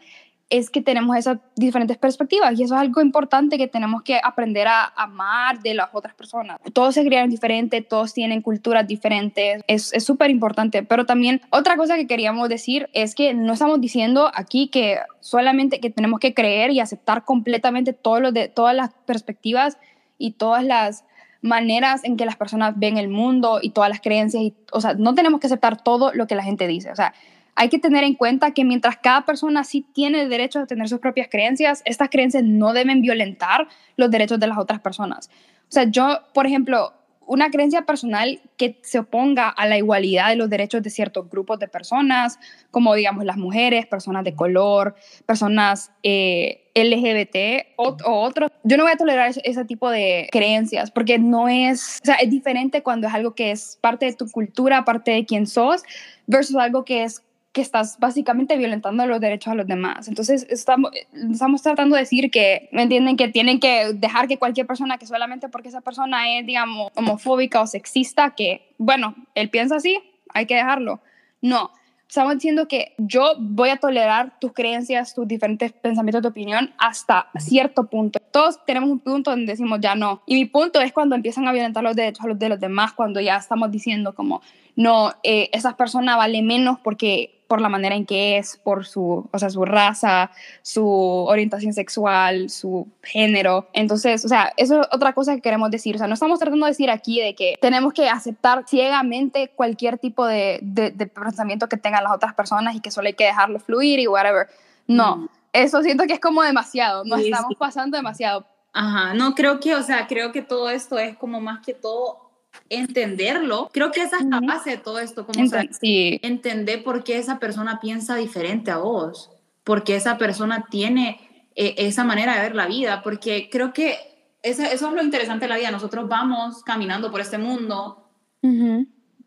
es 0.50 0.70
que 0.70 0.80
tenemos 0.80 1.16
esas 1.16 1.38
diferentes 1.56 1.98
perspectivas 1.98 2.58
y 2.58 2.62
eso 2.62 2.74
es 2.74 2.80
algo 2.80 3.02
importante 3.02 3.58
que 3.58 3.68
tenemos 3.68 4.02
que 4.02 4.18
aprender 4.22 4.66
a 4.66 4.86
amar 4.96 5.60
de 5.60 5.74
las 5.74 5.88
otras 5.92 6.14
personas. 6.14 6.58
Todos 6.72 6.94
se 6.94 7.04
criaron 7.04 7.28
diferente, 7.28 7.82
todos 7.82 8.14
tienen 8.14 8.40
culturas 8.40 8.86
diferentes, 8.86 9.62
es 9.66 9.92
súper 10.02 10.30
importante, 10.30 10.82
pero 10.82 11.04
también 11.04 11.42
otra 11.50 11.76
cosa 11.76 11.96
que 11.96 12.06
queríamos 12.06 12.48
decir 12.48 12.88
es 12.94 13.14
que 13.14 13.34
no 13.34 13.52
estamos 13.52 13.80
diciendo 13.80 14.30
aquí 14.34 14.68
que 14.68 14.98
solamente 15.20 15.80
que 15.80 15.90
tenemos 15.90 16.18
que 16.18 16.32
creer 16.32 16.70
y 16.70 16.80
aceptar 16.80 17.24
completamente 17.24 17.92
todo 17.92 18.20
lo 18.20 18.32
de, 18.32 18.48
todas 18.48 18.74
las 18.74 18.90
perspectivas 19.04 19.76
y 20.16 20.32
todas 20.32 20.64
las 20.64 21.04
maneras 21.42 22.02
en 22.04 22.16
que 22.16 22.24
las 22.24 22.36
personas 22.36 22.74
ven 22.76 22.96
el 22.96 23.08
mundo 23.08 23.60
y 23.62 23.70
todas 23.70 23.90
las 23.90 24.00
creencias, 24.00 24.42
o 24.72 24.80
sea, 24.80 24.94
no 24.94 25.14
tenemos 25.14 25.40
que 25.40 25.46
aceptar 25.46 25.82
todo 25.82 26.12
lo 26.12 26.26
que 26.26 26.34
la 26.34 26.42
gente 26.42 26.66
dice, 26.66 26.90
o 26.90 26.96
sea, 26.96 27.14
hay 27.58 27.68
que 27.68 27.80
tener 27.80 28.04
en 28.04 28.14
cuenta 28.14 28.52
que 28.52 28.64
mientras 28.64 28.98
cada 28.98 29.26
persona 29.26 29.64
sí 29.64 29.84
tiene 29.92 30.22
el 30.22 30.28
derecho 30.28 30.60
a 30.60 30.66
tener 30.66 30.88
sus 30.88 31.00
propias 31.00 31.26
creencias, 31.28 31.82
estas 31.84 32.08
creencias 32.08 32.44
no 32.44 32.72
deben 32.72 33.02
violentar 33.02 33.66
los 33.96 34.12
derechos 34.12 34.38
de 34.38 34.46
las 34.46 34.58
otras 34.58 34.80
personas. 34.80 35.28
O 35.62 35.72
sea, 35.72 35.82
yo, 35.82 36.20
por 36.32 36.46
ejemplo, 36.46 36.92
una 37.26 37.50
creencia 37.50 37.82
personal 37.82 38.40
que 38.56 38.78
se 38.82 39.00
oponga 39.00 39.48
a 39.48 39.66
la 39.66 39.76
igualdad 39.76 40.28
de 40.28 40.36
los 40.36 40.48
derechos 40.48 40.84
de 40.84 40.90
ciertos 40.90 41.28
grupos 41.28 41.58
de 41.58 41.66
personas, 41.66 42.38
como 42.70 42.94
digamos 42.94 43.24
las 43.24 43.36
mujeres, 43.36 43.86
personas 43.86 44.22
de 44.22 44.34
color, 44.34 44.94
personas 45.26 45.90
eh, 46.04 46.70
LGBT 46.76 47.74
o, 47.76 47.96
otros. 48.04 48.52
Yo 48.62 48.76
no 48.76 48.84
voy 48.84 48.92
a 48.92 48.96
tolerar 48.96 49.30
ese, 49.30 49.42
ese, 49.44 49.64
tipo 49.64 49.90
de 49.90 50.28
creencias 50.30 50.92
porque 50.92 51.18
no 51.18 51.48
es, 51.48 51.98
o 52.02 52.06
sea, 52.06 52.14
es 52.14 52.30
diferente 52.30 52.84
cuando 52.84 53.08
es 53.08 53.14
algo 53.14 53.34
que 53.34 53.50
es 53.50 53.78
parte 53.80 54.06
de 54.06 54.14
tu 54.14 54.30
cultura, 54.30 54.84
parte 54.84 55.10
de 55.10 55.26
quién 55.26 55.48
sos, 55.48 55.82
versus 56.28 56.54
algo 56.54 56.84
que 56.84 57.02
es 57.02 57.24
que 57.58 57.62
estás 57.62 57.98
básicamente 57.98 58.56
violentando 58.56 59.04
los 59.04 59.20
derechos 59.20 59.50
a 59.50 59.56
los 59.56 59.66
demás. 59.66 60.06
Entonces, 60.06 60.46
estamos, 60.48 60.92
estamos 61.12 61.60
tratando 61.60 61.96
de 61.96 62.02
decir 62.02 62.30
que, 62.30 62.68
¿me 62.70 62.82
entienden? 62.82 63.16
Que 63.16 63.26
tienen 63.26 63.58
que 63.58 63.94
dejar 63.94 64.28
que 64.28 64.38
cualquier 64.38 64.64
persona, 64.64 64.96
que 64.96 65.06
solamente 65.06 65.48
porque 65.48 65.66
esa 65.66 65.80
persona 65.80 66.38
es, 66.38 66.46
digamos, 66.46 66.92
homofóbica 66.94 67.60
o 67.60 67.66
sexista, 67.66 68.36
que, 68.36 68.72
bueno, 68.78 69.16
él 69.34 69.50
piensa 69.50 69.74
así, 69.74 69.98
hay 70.32 70.46
que 70.46 70.54
dejarlo. 70.54 71.00
No, 71.42 71.72
estamos 72.06 72.34
diciendo 72.34 72.68
que 72.68 72.94
yo 72.96 73.32
voy 73.40 73.70
a 73.70 73.78
tolerar 73.78 74.38
tus 74.38 74.52
creencias, 74.52 75.12
tus 75.12 75.26
diferentes 75.26 75.72
pensamientos 75.72 76.22
de 76.22 76.28
opinión 76.28 76.72
hasta 76.78 77.26
cierto 77.40 77.90
punto. 77.90 78.20
Todos 78.30 78.64
tenemos 78.66 78.88
un 78.88 79.00
punto 79.00 79.32
donde 79.32 79.50
decimos 79.50 79.80
ya 79.80 79.96
no. 79.96 80.22
Y 80.26 80.36
mi 80.36 80.44
punto 80.44 80.80
es 80.80 80.92
cuando 80.92 81.16
empiezan 81.16 81.48
a 81.48 81.52
violentar 81.52 81.82
los 81.82 81.96
derechos 81.96 82.24
a 82.24 82.28
los 82.28 82.38
de 82.38 82.50
los 82.50 82.60
demás, 82.60 82.92
cuando 82.92 83.20
ya 83.20 83.36
estamos 83.36 83.72
diciendo 83.72 84.14
como, 84.14 84.42
no, 84.76 85.12
eh, 85.24 85.50
esa 85.52 85.76
persona 85.76 86.16
vale 86.16 86.40
menos 86.40 86.78
porque 86.78 87.37
por 87.48 87.62
la 87.62 87.70
manera 87.70 87.96
en 87.96 88.04
que 88.04 88.36
es, 88.36 88.58
por 88.62 88.86
su, 88.86 89.26
o 89.32 89.38
sea, 89.38 89.48
su 89.48 89.64
raza, 89.64 90.30
su 90.62 90.86
orientación 90.86 91.72
sexual, 91.72 92.50
su 92.50 92.86
género. 93.02 93.68
Entonces, 93.72 94.24
o 94.24 94.28
sea, 94.28 94.52
eso 94.58 94.82
es 94.82 94.88
otra 94.92 95.14
cosa 95.14 95.34
que 95.34 95.40
queremos 95.40 95.70
decir. 95.70 95.94
O 95.96 95.98
sea, 95.98 96.06
no 96.06 96.14
estamos 96.14 96.38
tratando 96.38 96.66
de 96.66 96.72
decir 96.72 96.90
aquí 96.90 97.20
de 97.20 97.34
que 97.34 97.56
tenemos 97.60 97.94
que 97.94 98.08
aceptar 98.08 98.64
ciegamente 98.68 99.50
cualquier 99.56 99.98
tipo 99.98 100.26
de, 100.26 100.60
de, 100.62 100.92
pensamiento 101.06 101.68
que 101.68 101.78
tengan 101.78 102.04
las 102.04 102.12
otras 102.12 102.34
personas 102.34 102.76
y 102.76 102.80
que 102.80 102.90
solo 102.90 103.08
hay 103.08 103.14
que 103.14 103.24
dejarlo 103.24 103.58
fluir 103.58 103.98
y 103.98 104.06
whatever. 104.06 104.46
No, 104.86 105.30
eso 105.52 105.82
siento 105.82 106.04
que 106.04 106.12
es 106.12 106.20
como 106.20 106.42
demasiado, 106.42 107.04
nos 107.04 107.20
estamos 107.20 107.54
pasando 107.58 107.96
demasiado. 107.96 108.46
Ajá, 108.74 109.14
no 109.14 109.34
creo 109.34 109.58
que, 109.58 109.74
o 109.74 109.82
sea, 109.82 110.06
creo 110.06 110.32
que 110.32 110.42
todo 110.42 110.68
esto 110.68 110.98
es 110.98 111.16
como 111.16 111.40
más 111.40 111.64
que 111.64 111.72
todo 111.72 112.27
entenderlo. 112.68 113.70
Creo 113.72 113.90
que 113.90 114.02
esa 114.02 114.18
es 114.18 114.24
la 114.26 114.40
base 114.40 114.70
de 114.70 114.76
todo 114.78 114.98
esto, 114.98 115.26
como 115.26 115.40
entender 115.80 116.84
por 116.84 117.04
qué 117.04 117.18
esa 117.18 117.38
persona 117.38 117.80
piensa 117.80 118.16
diferente 118.16 118.70
a 118.70 118.78
vos, 118.78 119.30
porque 119.64 119.96
esa 119.96 120.18
persona 120.18 120.66
tiene 120.70 121.48
eh, 121.54 121.74
esa 121.78 122.04
manera 122.04 122.34
de 122.34 122.42
ver 122.42 122.54
la 122.54 122.66
vida, 122.66 123.02
porque 123.02 123.48
creo 123.50 123.72
que 123.72 123.96
eso, 124.42 124.62
eso, 124.62 124.88
es 124.88 124.94
lo 124.94 125.02
interesante 125.02 125.46
de 125.46 125.48
la 125.50 125.58
vida. 125.58 125.70
Nosotros 125.70 126.08
vamos 126.08 126.62
caminando 126.62 127.10
por 127.10 127.20
este 127.20 127.38
mundo 127.38 128.04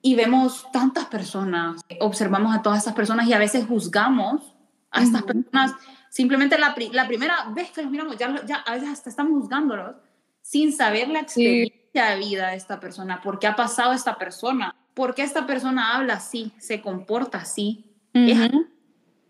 y 0.03 0.15
vemos 0.15 0.65
tantas 0.71 1.05
personas, 1.05 1.81
observamos 1.99 2.55
a 2.55 2.61
todas 2.61 2.79
estas 2.79 2.93
personas 2.93 3.27
y 3.27 3.33
a 3.33 3.37
veces 3.37 3.65
juzgamos 3.65 4.55
a 4.89 5.03
estas 5.03 5.23
personas. 5.23 5.73
Simplemente 6.09 6.57
la, 6.57 6.75
la, 6.91 7.07
primera 7.07 7.45
vez 7.53 7.71
que 7.71 7.81
los 7.81 7.91
miramos, 7.91 8.17
ya, 8.17 8.43
ya 8.45 8.57
a 8.57 8.73
veces 8.73 8.89
hasta 8.89 9.09
estamos 9.09 9.33
juzgándolos 9.41 9.95
sin 10.41 10.73
saber 10.73 11.07
la 11.07 11.21
experiencia 11.21 11.80
de 11.93 12.15
vida 12.15 12.49
de 12.49 12.55
esta 12.55 12.79
persona, 12.79 13.21
por 13.21 13.39
qué 13.39 13.47
ha 13.47 13.55
pasado 13.55 13.93
esta 13.93 14.17
persona, 14.17 14.75
por 14.93 15.13
qué 15.13 15.23
esta 15.23 15.45
persona 15.45 15.95
habla 15.95 16.15
así, 16.15 16.53
se 16.57 16.81
comporta 16.81 17.39
así. 17.39 17.85
o 18.13 18.19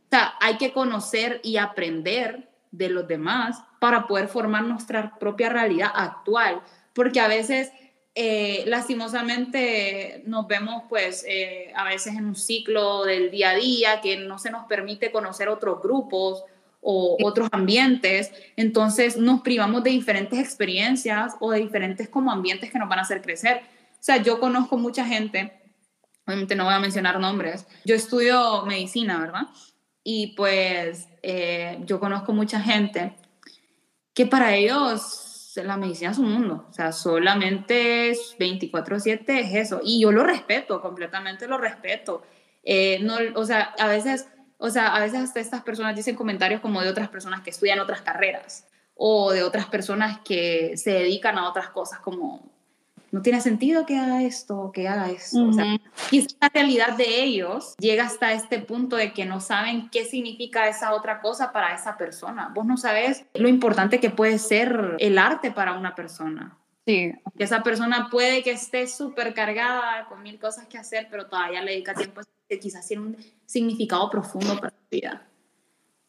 sea, 0.10 0.34
hay 0.40 0.58
que 0.58 0.74
conocer 0.74 1.40
y 1.44 1.58
aprender 1.58 2.50
de 2.72 2.90
los 2.90 3.08
demás 3.08 3.64
para 3.80 4.08
poder 4.08 4.28
formar 4.28 4.64
nuestra 4.64 5.18
propia 5.18 5.50
realidad 5.50 5.92
actual, 5.94 6.62
porque 6.94 7.20
a 7.20 7.28
veces, 7.28 7.72
eh, 8.14 8.64
lastimosamente, 8.68 10.24
nos 10.26 10.48
vemos 10.48 10.84
pues 10.88 11.26
eh, 11.28 11.72
a 11.76 11.86
veces 11.86 12.16
en 12.16 12.26
un 12.26 12.36
ciclo 12.36 13.04
del 13.06 13.32
día 13.32 13.52
a 13.52 13.56
día 13.56 14.02
que 14.02 14.18
no 14.18 14.38
se 14.38 14.52
nos 14.52 14.66
permite 14.68 15.12
conocer 15.12 15.50
otros 15.50 15.82
grupos 15.82 16.44
o 16.82 17.16
otros 17.24 17.48
ambientes, 17.52 18.32
entonces 18.56 19.18
nos 19.18 19.42
privamos 19.42 19.84
de 19.84 19.92
diferentes 19.92 20.40
experiencias 20.40 21.36
o 21.40 21.52
de 21.52 21.60
diferentes 21.60 22.10
como 22.10 22.32
ambientes 22.32 22.72
que 22.72 22.80
nos 22.80 22.90
van 22.90 23.00
a 23.00 23.04
hacer 23.04 23.22
crecer. 23.22 23.62
O 23.94 24.04
sea, 24.04 24.18
yo 24.18 24.40
conozco 24.40 24.78
mucha 24.78 25.06
gente, 25.06 25.54
obviamente 26.26 26.56
no 26.56 26.66
voy 26.66 26.74
a 26.74 26.80
mencionar 26.80 27.20
nombres, 27.20 27.68
yo 27.86 27.96
estudio 27.96 28.66
medicina, 28.66 29.20
¿verdad? 29.20 29.44
Y 30.04 30.34
pues 30.36 31.08
eh, 31.22 31.80
yo 31.86 32.00
conozco 32.00 32.34
mucha 32.34 32.60
gente 32.60 33.14
que 34.14 34.26
para 34.26 34.56
ellos 34.56 35.54
la 35.56 35.78
medicina 35.78 36.12
es 36.12 36.18
un 36.18 36.32
mundo, 36.32 36.66
o 36.70 36.74
sea, 36.74 36.92
solamente 36.92 38.14
24/7 38.40 39.40
es 39.40 39.54
eso, 39.54 39.82
y 39.84 40.02
yo 40.02 40.12
lo 40.12 40.24
respeto, 40.24 40.82
completamente 40.82 41.48
lo 41.48 41.58
respeto. 41.58 42.24
Eh, 42.64 43.00
no, 43.02 43.16
o 43.36 43.46
sea, 43.46 43.74
a 43.78 43.88
veces 43.88 44.28
O 44.64 44.70
sea, 44.70 44.96
a 44.96 45.00
veces 45.00 45.20
hasta 45.20 45.40
estas 45.40 45.64
personas 45.64 45.96
dicen 45.96 46.16
comentarios 46.16 46.62
como 46.62 46.82
de 46.82 46.90
otras 46.90 47.10
personas 47.10 47.42
que 47.42 47.50
estudian 47.50 47.80
otras 47.80 48.02
carreras 48.02 48.68
o 48.96 49.32
de 49.32 49.42
otras 49.42 49.66
personas 49.66 50.20
que 50.20 50.78
se 50.78 50.92
dedican 50.92 51.40
a 51.40 51.50
otras 51.50 51.70
cosas 51.70 52.00
como 52.00 52.52
no 53.12 53.24
tiene 53.24 53.42
sentido 53.42 53.88
que 53.88 53.98
haga 53.98 54.24
esto, 54.24 54.72
que 54.72 54.88
haga 54.88 55.10
esto. 55.10 55.44
O 55.44 55.52
sea, 55.52 55.66
quizás 56.10 56.38
la 56.40 56.50
realidad 56.50 56.96
de 56.96 57.24
ellos 57.24 57.76
llega 57.78 58.06
hasta 58.06 58.34
este 58.34 58.60
punto 58.60 58.96
de 58.96 59.12
que 59.14 59.26
no 59.26 59.42
saben 59.42 59.90
qué 59.90 60.06
significa 60.06 60.70
esa 60.70 60.94
otra 60.94 61.22
cosa 61.22 61.52
para 61.52 61.76
esa 61.76 61.98
persona. 61.98 62.52
Vos 62.54 62.66
no 62.66 62.78
sabes 62.78 63.26
lo 63.34 63.50
importante 63.50 64.00
que 64.00 64.12
puede 64.12 64.40
ser 64.40 64.96
el 65.00 65.18
arte 65.18 65.52
para 65.52 65.74
una 65.74 65.94
persona. 65.94 66.58
Sí. 66.86 67.12
Que 67.36 67.44
esa 67.44 67.64
persona 67.64 68.10
puede 68.10 68.44
que 68.44 68.52
esté 68.52 68.88
súper 68.88 69.34
cargada 69.34 70.06
con 70.08 70.22
mil 70.22 70.40
cosas 70.40 70.68
que 70.68 70.78
hacer, 70.78 71.08
pero 71.12 71.26
todavía 71.26 71.62
le 71.62 71.72
dedica 71.72 71.94
tiempo 71.94 72.22
que 72.52 72.60
quizás 72.60 72.86
tiene 72.86 73.04
un 73.04 73.18
significado 73.46 74.10
profundo 74.10 74.60
para 74.60 74.72
su 74.72 74.90
vida. 74.92 75.26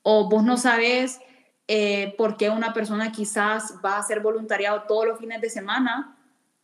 O 0.03 0.29
vos 0.29 0.43
no 0.43 0.57
sabes 0.57 1.21
eh, 1.69 2.15
por 2.19 2.37
qué 2.37 2.51
una 2.51 2.75
persona 2.75 3.13
quizás 3.13 3.77
va 3.85 3.95
a 3.95 4.01
hacer 4.01 4.19
voluntariado 4.19 4.83
todos 4.89 5.07
los 5.07 5.21
fines 5.21 5.41
de 5.41 5.49
semana 5.49 6.17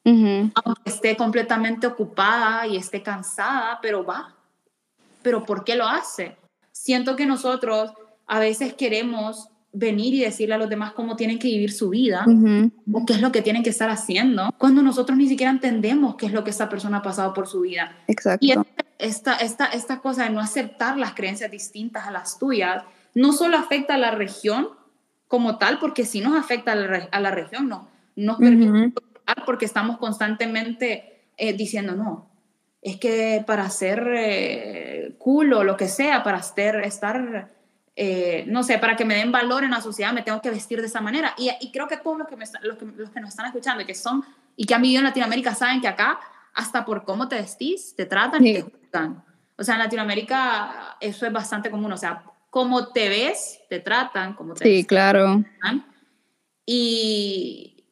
aunque 0.05 0.91
esté 0.91 1.17
completamente 1.17 1.87
ocupada 1.87 2.67
y 2.67 2.79
esté 2.79 3.03
cansada, 3.03 3.79
pero 3.83 4.05
va. 4.05 4.35
Pero 5.23 5.45
¿por 5.45 5.65
qué 5.65 5.77
lo 5.77 5.87
hace? 5.87 6.37
Siento 6.73 7.15
que 7.15 7.27
nosotros 7.27 7.93
a 8.27 8.39
veces 8.39 8.73
queremos 8.73 9.49
venir 9.71 10.15
y 10.15 10.21
decirle 10.21 10.55
a 10.55 10.59
los 10.59 10.71
demás 10.71 10.93
cómo 10.93 11.15
tienen 11.15 11.39
que 11.39 11.49
vivir 11.49 11.73
su 11.73 11.91
vida 11.91 12.25
o 12.91 13.05
qué 13.05 13.13
es 13.13 13.21
lo 13.21 13.31
que 13.31 13.43
tienen 13.43 13.63
que 13.63 13.71
estar 13.71 13.91
haciendo, 13.91 14.51
cuando 14.57 14.83
nosotros 14.83 15.19
ni 15.19 15.29
siquiera 15.29 15.53
entendemos 15.53 16.17
qué 16.17 16.27
es 16.27 16.33
lo 16.33 16.43
que 16.43 16.51
esa 16.51 16.71
persona 16.71 16.99
ha 16.99 17.03
pasado 17.03 17.35
por 17.35 17.47
su 17.47 17.61
vida. 17.61 17.95
Exacto. 18.07 18.47
Y 18.47 18.55
esta, 18.99 19.37
esta, 19.37 19.67
esta 19.67 20.01
cosa 20.01 20.25
de 20.25 20.31
no 20.31 20.41
aceptar 20.41 20.97
las 20.97 21.15
creencias 21.15 21.51
distintas 21.51 22.07
a 22.07 22.11
las 22.11 22.39
tuyas, 22.39 22.85
no 23.15 23.33
solo 23.33 23.57
afecta 23.57 23.95
a 23.95 23.99
la 23.99 24.11
región 24.11 24.69
como 25.27 25.59
tal, 25.59 25.79
porque 25.79 26.05
si 26.05 26.21
nos 26.21 26.37
afecta 26.37 26.73
a 26.73 26.75
la, 26.75 27.09
a 27.11 27.21
la 27.21 27.31
región, 27.31 27.69
no, 27.69 27.89
nos 28.17 28.39
permite 28.39 28.93
porque 29.45 29.65
estamos 29.65 29.99
constantemente 29.99 31.23
eh, 31.37 31.53
diciendo, 31.53 31.95
no, 31.95 32.31
es 32.81 32.97
que 32.97 33.45
para 33.47 33.69
ser 33.71 34.07
eh, 34.17 35.15
cool 35.19 35.53
o 35.53 35.65
lo 35.65 35.77
que 35.77 35.89
sea, 35.89 36.23
para 36.23 36.43
ser, 36.43 36.77
estar, 36.77 37.51
eh, 37.97 38.45
no 38.47 38.63
sé, 38.63 38.79
para 38.79 38.97
que 38.97 39.05
me 39.05 39.17
den 39.17 39.33
valor 39.33 39.65
en 39.65 39.71
la 39.71 39.81
sociedad, 39.81 40.13
me 40.13 40.23
tengo 40.23 40.41
que 40.41 40.51
vestir 40.51 40.81
de 40.81 40.87
esa 40.87 41.01
manera. 41.01 41.35
Y, 41.37 41.51
y 41.61 41.71
creo 41.73 41.89
que 41.89 41.97
todos 41.97 42.19
los 42.19 42.29
que, 42.29 42.37
me, 42.37 42.45
los, 42.63 42.79
que, 42.79 42.85
los 42.85 43.11
que 43.11 43.21
nos 43.21 43.31
están 43.31 43.47
escuchando 43.47 43.83
y 43.83 43.87
que 43.87 43.95
son 43.95 44.25
y 44.57 44.67
que 44.67 44.75
han 44.75 44.83
vivido 44.83 45.01
en 45.01 45.05
Latinoamérica 45.05 45.55
saben 45.55 45.81
que 45.81 45.89
acá, 45.89 46.19
hasta 46.59 46.85
por 46.85 47.05
cómo 47.05 47.29
te 47.29 47.37
vestís, 47.37 47.95
te 47.95 48.05
tratan 48.05 48.45
y 48.45 48.55
te 48.55 48.63
juzgan. 48.63 49.25
O 49.57 49.63
sea, 49.63 49.75
en 49.75 49.81
Latinoamérica 49.81 50.97
eso 51.01 51.25
es 51.25 51.33
bastante 51.33 51.71
común. 51.71 51.93
O 51.93 51.97
sea, 51.97 52.25
cómo 52.51 52.89
te 52.89 53.09
ves, 53.09 53.61
te 53.69 53.79
tratan, 53.79 54.35
como 54.35 54.55
te 54.55 54.65
Sí, 54.65 54.85
claro. 54.85 55.45
Y, 56.67 57.85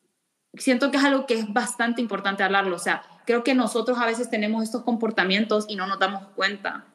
siento 0.54 0.90
que 0.90 0.96
es 0.96 1.04
algo 1.04 1.26
que 1.26 1.35
es 1.35 1.52
bastante 1.52 2.00
importante 2.00 2.42
hablarlo. 2.42 2.75
O 2.75 2.80
sea, 2.80 3.02
creo 3.25 3.44
que 3.44 3.54
nosotros 3.54 3.99
a 3.99 4.06
veces 4.06 4.30
tenemos 4.30 4.64
estos 4.64 4.82
comportamientos 4.82 5.66
y 5.68 5.76
no 5.76 5.87
nos 5.87 6.00
damos 6.00 6.26
cuenta 6.35 6.87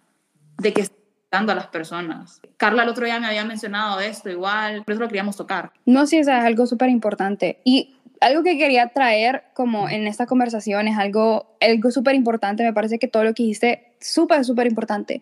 de 0.57 0.73
que 0.73 0.81
están 0.81 0.97
dando 1.31 1.53
a 1.53 1.55
las 1.55 1.67
personas. 1.67 2.41
Carla 2.57 2.83
el 2.83 2.89
otro 2.89 3.05
día 3.05 3.17
me 3.21 3.27
había 3.27 3.45
mencionado 3.45 4.01
esto 4.01 4.29
igual, 4.29 4.83
por 4.83 4.91
eso 4.91 5.01
lo 5.01 5.07
queríamos 5.07 5.37
tocar. 5.37 5.71
No, 5.85 6.05
sí, 6.05 6.17
es 6.17 6.27
algo 6.27 6.65
súper 6.65 6.89
importante. 6.89 7.61
Y 7.63 7.95
algo 8.21 8.43
que 8.43 8.57
quería 8.57 8.87
traer 8.87 9.43
como 9.53 9.89
en 9.89 10.07
esta 10.07 10.25
conversación 10.25 10.87
es 10.87 10.97
algo, 10.97 11.57
algo 11.59 11.91
súper 11.91 12.15
importante. 12.15 12.63
Me 12.63 12.73
parece 12.73 12.99
que 12.99 13.07
todo 13.07 13.23
lo 13.23 13.33
que 13.33 13.43
dijiste, 13.43 13.93
súper, 13.99 14.45
súper 14.45 14.67
importante 14.67 15.21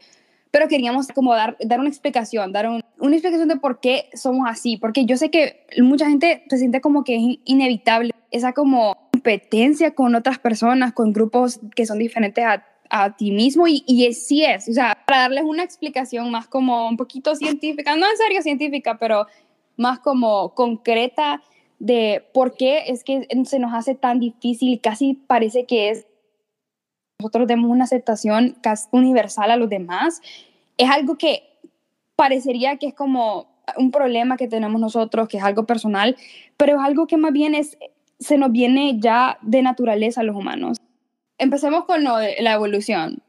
pero 0.51 0.67
queríamos 0.67 1.07
como 1.09 1.35
dar, 1.35 1.57
dar 1.59 1.79
una 1.79 1.89
explicación, 1.89 2.51
dar 2.51 2.67
una 2.67 3.15
explicación 3.15 3.47
de 3.47 3.57
por 3.57 3.79
qué 3.79 4.09
somos 4.13 4.47
así, 4.49 4.77
porque 4.77 5.05
yo 5.05 5.15
sé 5.17 5.29
que 5.29 5.65
mucha 5.81 6.07
gente 6.07 6.43
se 6.49 6.57
siente 6.57 6.81
como 6.81 7.03
que 7.03 7.15
es 7.15 7.39
inevitable 7.45 8.11
esa 8.31 8.53
como 8.53 8.95
competencia 9.11 9.91
con 9.91 10.15
otras 10.15 10.39
personas, 10.39 10.93
con 10.93 11.13
grupos 11.13 11.59
que 11.75 11.85
son 11.85 11.99
diferentes 11.99 12.43
a, 12.43 12.65
a 12.89 13.15
ti 13.15 13.31
mismo 13.31 13.67
y, 13.67 13.83
y 13.85 14.11
sí 14.13 14.43
es, 14.43 14.67
o 14.67 14.73
sea, 14.73 14.97
para 15.05 15.21
darles 15.21 15.43
una 15.43 15.63
explicación 15.63 16.31
más 16.31 16.47
como 16.47 16.87
un 16.87 16.97
poquito 16.97 17.35
científica, 17.35 17.95
no 17.95 18.09
en 18.09 18.17
serio 18.17 18.41
científica, 18.41 18.97
pero 18.97 19.27
más 19.77 19.99
como 19.99 20.55
concreta 20.55 21.41
de 21.79 22.23
por 22.33 22.55
qué 22.55 22.83
es 22.87 23.03
que 23.03 23.27
se 23.45 23.59
nos 23.59 23.73
hace 23.73 23.95
tan 23.95 24.19
difícil, 24.19 24.79
casi 24.81 25.13
parece 25.13 25.65
que 25.65 25.89
es 25.89 26.05
nosotros 27.19 27.47
demos 27.47 27.69
una 27.69 27.83
aceptación 27.83 28.55
casi 28.61 28.87
universal 28.91 29.51
a 29.51 29.57
los 29.57 29.69
demás, 29.69 30.21
es 30.77 30.89
algo 30.89 31.17
que 31.17 31.43
parecería 32.15 32.77
que 32.77 32.87
es 32.87 32.93
como 32.93 33.47
un 33.77 33.91
problema 33.91 34.37
que 34.37 34.47
tenemos 34.47 34.79
nosotros, 34.79 35.27
que 35.27 35.37
es 35.37 35.43
algo 35.43 35.65
personal, 35.65 36.15
pero 36.57 36.77
es 36.77 36.81
algo 36.81 37.07
que 37.07 37.17
más 37.17 37.33
bien 37.33 37.55
es, 37.55 37.77
se 38.19 38.37
nos 38.37 38.51
viene 38.51 38.99
ya 38.99 39.37
de 39.41 39.61
naturaleza 39.61 40.21
a 40.21 40.23
los 40.23 40.35
humanos. 40.35 40.77
Empecemos 41.37 41.85
con 41.85 42.03
lo 42.03 42.17
de 42.17 42.37
la 42.39 42.53
evolución. 42.53 43.21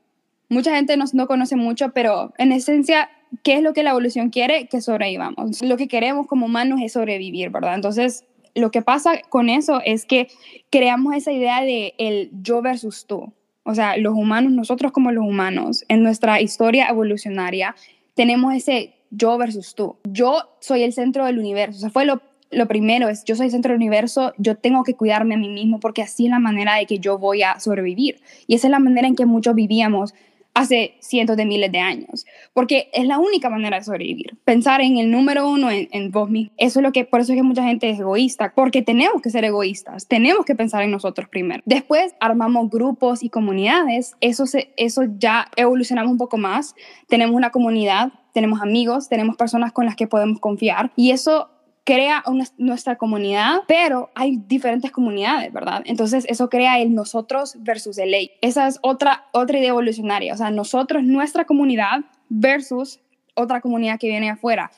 Mucha 0.48 0.74
gente 0.74 0.96
no, 0.96 1.04
no 1.12 1.26
conoce 1.26 1.56
mucho, 1.56 1.90
pero 1.92 2.32
en 2.38 2.52
esencia, 2.52 3.10
¿qué 3.42 3.54
es 3.54 3.62
lo 3.62 3.72
que 3.72 3.82
la 3.82 3.90
evolución 3.90 4.30
quiere? 4.30 4.66
Que 4.66 4.80
sobrevivamos. 4.80 5.62
Lo 5.62 5.76
que 5.76 5.86
queremos 5.88 6.26
como 6.26 6.46
humanos 6.46 6.80
es 6.82 6.92
sobrevivir, 6.92 7.50
¿verdad? 7.50 7.74
Entonces, 7.74 8.24
lo 8.54 8.70
que 8.70 8.82
pasa 8.82 9.20
con 9.28 9.48
eso 9.48 9.80
es 9.84 10.04
que 10.06 10.28
creamos 10.70 11.14
esa 11.14 11.32
idea 11.32 11.62
de 11.62 11.94
el 11.98 12.30
yo 12.42 12.62
versus 12.62 13.06
tú. 13.06 13.32
O 13.64 13.74
sea, 13.74 13.96
los 13.96 14.14
humanos, 14.14 14.52
nosotros 14.52 14.92
como 14.92 15.12
los 15.12 15.24
humanos, 15.24 15.84
en 15.88 16.02
nuestra 16.02 16.40
historia 16.40 16.88
evolucionaria, 16.88 17.76
tenemos 18.14 18.54
ese 18.54 18.94
yo 19.10 19.36
versus 19.38 19.74
tú. 19.74 19.96
Yo 20.04 20.48
soy 20.60 20.82
el 20.82 20.92
centro 20.92 21.26
del 21.26 21.38
universo. 21.38 21.76
O 21.76 21.80
sea, 21.80 21.90
fue 21.90 22.04
lo, 22.04 22.20
lo 22.50 22.66
primero, 22.66 23.08
es 23.08 23.24
yo 23.24 23.36
soy 23.36 23.46
el 23.46 23.52
centro 23.52 23.72
del 23.72 23.80
universo, 23.80 24.32
yo 24.38 24.56
tengo 24.56 24.82
que 24.82 24.94
cuidarme 24.94 25.34
a 25.34 25.38
mí 25.38 25.48
mismo 25.48 25.78
porque 25.80 26.02
así 26.02 26.26
es 26.26 26.30
la 26.30 26.38
manera 26.38 26.76
de 26.76 26.86
que 26.86 26.98
yo 26.98 27.18
voy 27.18 27.42
a 27.42 27.60
sobrevivir. 27.60 28.20
Y 28.46 28.54
esa 28.54 28.66
es 28.66 28.70
la 28.70 28.78
manera 28.78 29.06
en 29.06 29.16
que 29.16 29.26
muchos 29.26 29.54
vivíamos 29.54 30.14
hace 30.54 30.96
cientos 31.00 31.36
de 31.36 31.46
miles 31.46 31.70
de 31.72 31.78
años, 31.78 32.26
porque 32.52 32.90
es 32.92 33.06
la 33.06 33.18
única 33.18 33.48
manera 33.50 33.78
de 33.78 33.84
sobrevivir. 33.84 34.36
Pensar 34.44 34.80
en 34.80 34.98
el 34.98 35.10
número 35.10 35.48
uno, 35.48 35.70
en, 35.70 35.88
en, 35.92 36.10
vos 36.10 36.28
mismo. 36.28 36.52
Eso 36.56 36.80
es 36.80 36.82
lo 36.82 36.92
que, 36.92 37.04
por 37.04 37.20
eso 37.20 37.32
es 37.32 37.36
que 37.36 37.42
mucha 37.42 37.64
gente 37.64 37.88
es 37.88 38.00
egoísta, 38.00 38.52
porque 38.54 38.82
tenemos 38.82 39.22
que 39.22 39.30
ser 39.30 39.44
egoístas, 39.44 40.06
tenemos 40.06 40.44
que 40.44 40.54
pensar 40.54 40.82
en 40.82 40.90
nosotros 40.90 41.28
primero. 41.28 41.62
Después 41.66 42.14
armamos 42.20 42.70
grupos 42.70 43.22
y 43.22 43.30
comunidades, 43.30 44.14
eso, 44.20 44.46
se, 44.46 44.72
eso 44.76 45.02
ya 45.18 45.48
evolucionamos 45.56 46.12
un 46.12 46.18
poco 46.18 46.36
más, 46.36 46.74
tenemos 47.08 47.34
una 47.34 47.50
comunidad, 47.50 48.12
tenemos 48.32 48.60
amigos, 48.60 49.08
tenemos 49.08 49.36
personas 49.36 49.72
con 49.72 49.86
las 49.86 49.96
que 49.96 50.06
podemos 50.06 50.40
confiar 50.40 50.92
y 50.96 51.10
eso 51.10 51.48
crea 51.90 52.22
una, 52.26 52.44
nuestra 52.56 52.94
comunidad, 52.96 53.62
pero 53.66 54.10
hay 54.14 54.36
diferentes 54.46 54.92
comunidades, 54.92 55.52
¿verdad? 55.52 55.82
Entonces 55.86 56.24
eso 56.28 56.48
crea 56.48 56.78
el 56.78 56.94
nosotros 56.94 57.56
versus 57.58 57.98
el 57.98 58.12
ley. 58.12 58.30
Esa 58.42 58.68
es 58.68 58.78
otra, 58.82 59.26
otra 59.32 59.58
idea 59.58 59.70
evolucionaria, 59.70 60.32
o 60.32 60.36
sea, 60.36 60.52
nosotros, 60.52 61.02
nuestra 61.02 61.46
comunidad 61.46 62.02
versus 62.28 63.00
otra 63.34 63.60
comunidad 63.60 63.98
que 63.98 64.06
viene 64.06 64.30
afuera. 64.30 64.70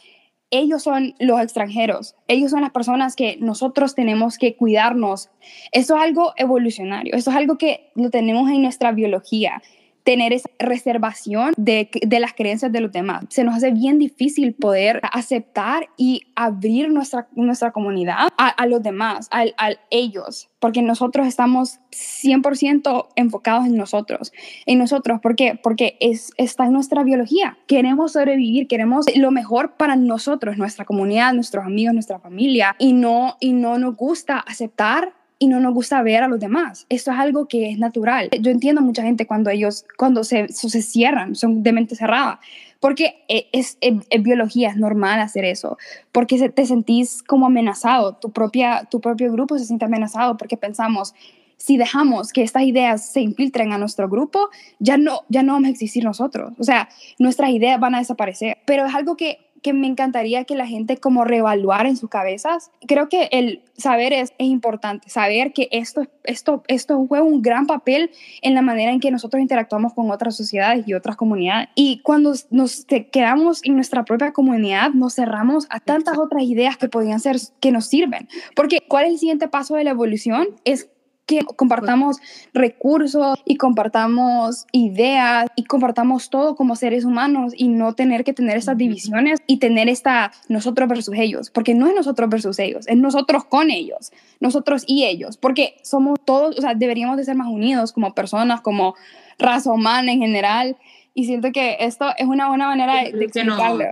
Ellos 0.51 0.83
son 0.83 1.15
los 1.19 1.39
extranjeros, 1.39 2.15
ellos 2.29 2.51
son 2.51 2.63
las 2.63 2.71
personas 2.71 3.15
que 3.15 3.37
nosotros 3.41 3.95
tenemos 3.95 4.39
que 4.39 4.57
cuidarnos. 4.57 5.29
Eso 5.71 5.97
es 5.97 6.03
algo 6.03 6.33
evolucionario, 6.37 7.15
eso 7.15 7.31
es 7.31 7.37
algo 7.37 7.59
que 7.59 7.91
lo 7.95 8.09
tenemos 8.09 8.51
en 8.51 8.63
nuestra 8.63 8.93
biología 8.93 9.61
tener 10.05 10.33
esa 10.33 10.49
reservación 10.59 11.55
de, 11.57 11.89
de, 12.03 12.21
las 12.21 12.35
creencias 12.35 12.73
de 12.73 12.81
los 12.81 12.93
demás. 12.93 13.25
Se 13.29 13.45
nos 13.45 13.55
hace 13.55 13.71
bien 13.71 13.99
difícil 13.99 14.55
poder 14.55 15.01
aceptar 15.13 15.89
y 15.97 16.23
abrir 16.35 16.91
nuestra, 16.91 17.29
nuestra 17.33 17.73
comunidad 17.73 18.29
a, 18.37 18.49
a 18.49 18.67
los 18.67 18.83
demás, 18.83 19.29
a, 19.31 19.45
a, 19.59 19.71
ellos, 19.91 20.51
porque 20.59 20.83
nosotros 20.83 21.27
estamos 21.27 21.81
100% 21.91 23.09
enfocados 23.17 23.67
en 23.67 23.77
nosotros, 23.77 24.33
en 24.67 24.79
nosotros, 24.79 25.21
¿por 25.21 25.37
qué? 25.37 25.59
Porque 25.63 25.97
es, 26.01 26.33
está 26.37 26.65
en 26.67 26.73
nuestra 26.73 27.03
biología. 27.05 27.59
Queremos 27.67 28.13
sobrevivir, 28.13 28.67
queremos 28.67 29.07
lo 29.17 29.31
mejor 29.31 29.77
para 29.77 29.97
nosotros, 29.97 30.57
nuestra 30.57 30.85
comunidad, 30.85 31.33
nuestros 31.33 31.65
amigos, 31.65 31.95
nuestra 31.95 32.19
familia, 32.19 32.75
y 32.79 32.93
no, 32.93 33.37
y 33.41 33.53
no 33.53 33.79
nos 33.79 33.97
gusta 33.97 34.39
aceptar 34.39 35.15
y 35.43 35.49
no 35.49 35.59
nos 35.59 35.75
gusta 35.75 36.01
ver 36.03 36.23
a 36.23 36.29
los 36.29 36.39
demás. 36.39 36.87
Esto 36.89 37.11
es 37.11 37.19
algo 37.19 37.49
que 37.49 37.69
es 37.69 37.77
natural. 37.77 38.31
Yo 38.41 38.53
entiendo 38.53 38.81
a 38.81 38.85
mucha 38.85 39.03
gente 39.03 39.27
cuando 39.27 39.51
ellos, 39.51 39.85
cuando 39.99 40.23
se, 40.23 40.47
se 40.47 40.83
cierran, 40.83 41.35
son 41.35 41.65
de 41.65 41.73
mente 41.73 41.97
cerrada, 41.97 42.39
porque 42.79 43.25
e, 43.27 43.49
es, 43.51 43.77
es, 43.81 43.95
es, 44.09 44.23
biología, 44.23 44.69
es 44.69 44.77
normal 44.77 45.19
hacer 45.19 45.45
eso, 45.45 45.79
porque 46.13 46.49
te 46.49 46.65
sentís 46.65 47.25
como 47.25 47.47
amenazado, 47.47 48.15
tu, 48.15 48.31
propia, 48.31 48.87
tu 48.89 49.01
propio 49.01 49.33
grupo 49.33 49.59
se 49.59 49.65
siente 49.65 49.85
amenazado 49.85 50.37
porque 50.37 50.57
pensamos, 50.57 51.13
si 51.57 51.77
dejamos 51.77 52.33
que 52.33 52.45
estas 52.45 52.63
ideas 52.63 53.11
se 53.11 53.21
infiltren 53.21 53.73
a 53.73 53.79
nuestro 53.79 54.09
grupo, 54.09 54.49
ya 54.79 54.97
no, 54.97 55.23
ya 55.29 55.43
no 55.43 55.55
vamos 55.55 55.67
a 55.67 55.71
existir 55.73 56.05
nosotros. 56.05 56.53
O 56.61 56.63
sea, 56.63 56.89
nuestras 57.19 57.51
ideas 57.51 57.81
van 57.81 57.97
a 57.97 57.99
desaparecer. 57.99 58.59
Pero 58.65 58.87
es 58.87 58.95
algo 58.95 59.17
que 59.17 59.39
que 59.63 59.73
me 59.73 59.87
encantaría 59.87 60.45
que 60.45 60.57
la 60.57 60.67
gente 60.67 60.97
como 60.97 61.25
reevaluara 61.25 61.89
en 61.89 61.97
sus 61.97 62.11
cabezas. 62.11 62.71
Creo 62.87 63.09
que 63.09 63.29
el 63.33 63.63
saber 63.77 64.13
es, 64.13 64.33
es 64.39 64.47
importante, 64.49 65.09
saber 65.09 65.53
que 65.53 65.69
esto, 65.71 66.07
esto, 66.25 66.63
esto 66.69 67.05
juega 67.09 67.25
un 67.25 67.43
gran 67.43 67.67
papel 67.67 68.11
en 68.43 68.55
la 68.55 68.63
manera 68.63 68.93
en 68.93 69.01
que 69.01 69.11
nosotros 69.11 69.41
interactuamos 69.41 69.95
con 69.95 70.11
otras 70.11 70.37
sociedades 70.37 70.87
y 70.87 70.95
otras 70.95 71.17
comunidades. 71.17 71.69
Y 71.75 72.01
cuando 72.03 72.35
nos 72.51 72.85
quedamos 73.11 73.65
en 73.65 73.75
nuestra 73.77 74.05
propia 74.05 74.33
comunidad, 74.33 74.91
nos 74.91 75.15
cerramos 75.15 75.67
a 75.71 75.81
tantas 75.81 76.19
otras 76.19 76.43
ideas 76.43 76.77
que 76.77 76.89
podrían 76.89 77.21
ser, 77.21 77.37
que 77.61 77.73
nos 77.73 77.87
sirven. 77.87 78.29
Porque 78.55 78.81
¿cuál 78.87 79.07
es 79.07 79.13
el 79.13 79.19
siguiente 79.19 79.49
paso 79.49 79.77
de 79.77 79.85
la 79.85 79.91
evolución? 79.91 80.49
Es 80.65 80.91
que 81.27 81.41
compartamos 81.45 82.19
recursos 82.53 83.39
y 83.45 83.57
compartamos 83.57 84.67
ideas 84.73 85.47
y 85.57 85.65
compartamos 85.65 86.31
todo 86.31 86.57
como 86.57 86.75
seres 86.77 87.05
humanos 87.05 87.53
y 87.57 87.69
no 87.69 87.95
tener 87.95 88.25
que 88.25 88.33
tener 88.33 88.57
estas 88.57 88.77
divisiones 88.77 89.41
y 89.47 89.59
tener 89.59 89.89
esta 89.89 90.33
nosotros 90.49 90.89
versus 90.89 91.15
ellos, 91.17 91.51
porque 91.51 91.75
no 91.75 91.87
es 91.87 91.95
nosotros 91.95 92.29
versus 92.29 92.59
ellos, 92.59 92.87
es 92.89 92.97
nosotros 92.97 93.45
con 93.45 93.71
ellos, 93.71 94.13
nosotros 94.41 94.85
y 94.87 95.05
ellos, 95.05 95.37
porque 95.37 95.77
somos 95.83 96.19
todos, 96.25 96.59
o 96.59 96.61
sea, 96.61 96.75
deberíamos 96.75 97.17
de 97.17 97.25
ser 97.25 97.37
más 97.37 97.49
unidos 97.49 97.93
como 97.93 98.15
personas, 98.15 98.61
como 98.61 98.95
raza 99.39 99.73
humana 99.73 100.13
en 100.13 100.21
general 100.21 100.77
y 101.15 101.27
siento 101.27 101.53
que 101.53 101.77
esto 101.81 102.13
es 102.17 102.27
una 102.27 102.49
buena 102.49 102.67
manera 102.67 102.97
de, 102.97 103.25
explicarlo. 103.25 103.85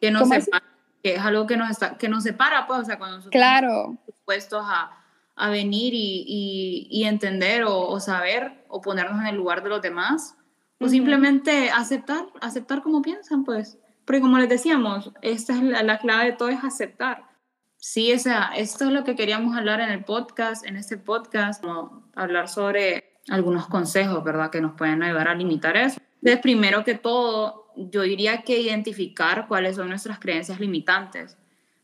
Que, 0.00 0.10
no, 0.10 0.28
que, 0.28 0.42
que 1.02 1.14
es 1.14 1.20
algo 1.20 1.46
que 1.46 1.56
nos, 1.56 1.70
está, 1.70 1.96
que 1.96 2.08
nos 2.08 2.24
separa, 2.24 2.66
pues, 2.66 2.80
o 2.80 2.84
sea, 2.84 2.98
cuando 2.98 3.18
nosotros 3.18 3.32
claro. 3.32 3.68
estamos 3.68 4.06
dispuestos 4.06 4.64
a 4.66 4.90
a 5.36 5.50
venir 5.50 5.94
y, 5.94 6.88
y, 6.90 7.04
entender 7.04 7.64
o, 7.66 7.98
saber 8.00 8.64
o 8.68 8.80
ponernos 8.80 9.20
en 9.20 9.28
el 9.28 9.36
lugar 9.36 9.62
de 9.62 9.70
los 9.70 9.82
demás 9.82 10.36
o 10.78 10.88
simplemente 10.88 11.70
aceptar, 11.70 12.26
aceptar 12.40 12.82
como 12.82 13.02
piensan, 13.02 13.44
pues. 13.44 13.78
Porque 14.04 14.20
como 14.20 14.38
les 14.38 14.48
decíamos, 14.48 15.12
esta 15.22 15.54
es 15.54 15.62
la, 15.62 15.98
clave 15.98 16.26
de 16.26 16.32
todo, 16.32 16.48
es 16.48 16.62
aceptar. 16.62 17.24
Sí, 17.76 18.12
o 18.12 18.18
sea, 18.18 18.52
esto 18.56 18.84
es 18.86 18.90
lo 18.90 19.04
que 19.04 19.16
queríamos 19.16 19.56
hablar 19.56 19.80
en 19.80 19.90
el 19.90 20.04
podcast, 20.04 20.66
en 20.66 20.76
este 20.76 20.98
podcast, 20.98 21.62
como 21.62 22.10
hablar 22.14 22.48
sobre 22.48 23.20
algunos 23.28 23.68
consejos, 23.68 24.22
¿verdad? 24.24 24.50
Que 24.50 24.60
nos 24.60 24.74
pueden 24.74 25.02
ayudar 25.02 25.28
a 25.28 25.34
limitar 25.34 25.76
eso. 25.76 26.00
Entonces, 26.16 26.40
primero 26.40 26.84
que 26.84 26.94
todo, 26.94 27.68
yo 27.76 28.02
diría 28.02 28.42
que 28.42 28.60
identificar 28.60 29.46
cuáles 29.48 29.76
son 29.76 29.88
nuestras 29.88 30.18
creencias 30.18 30.60
limitantes 30.60 31.36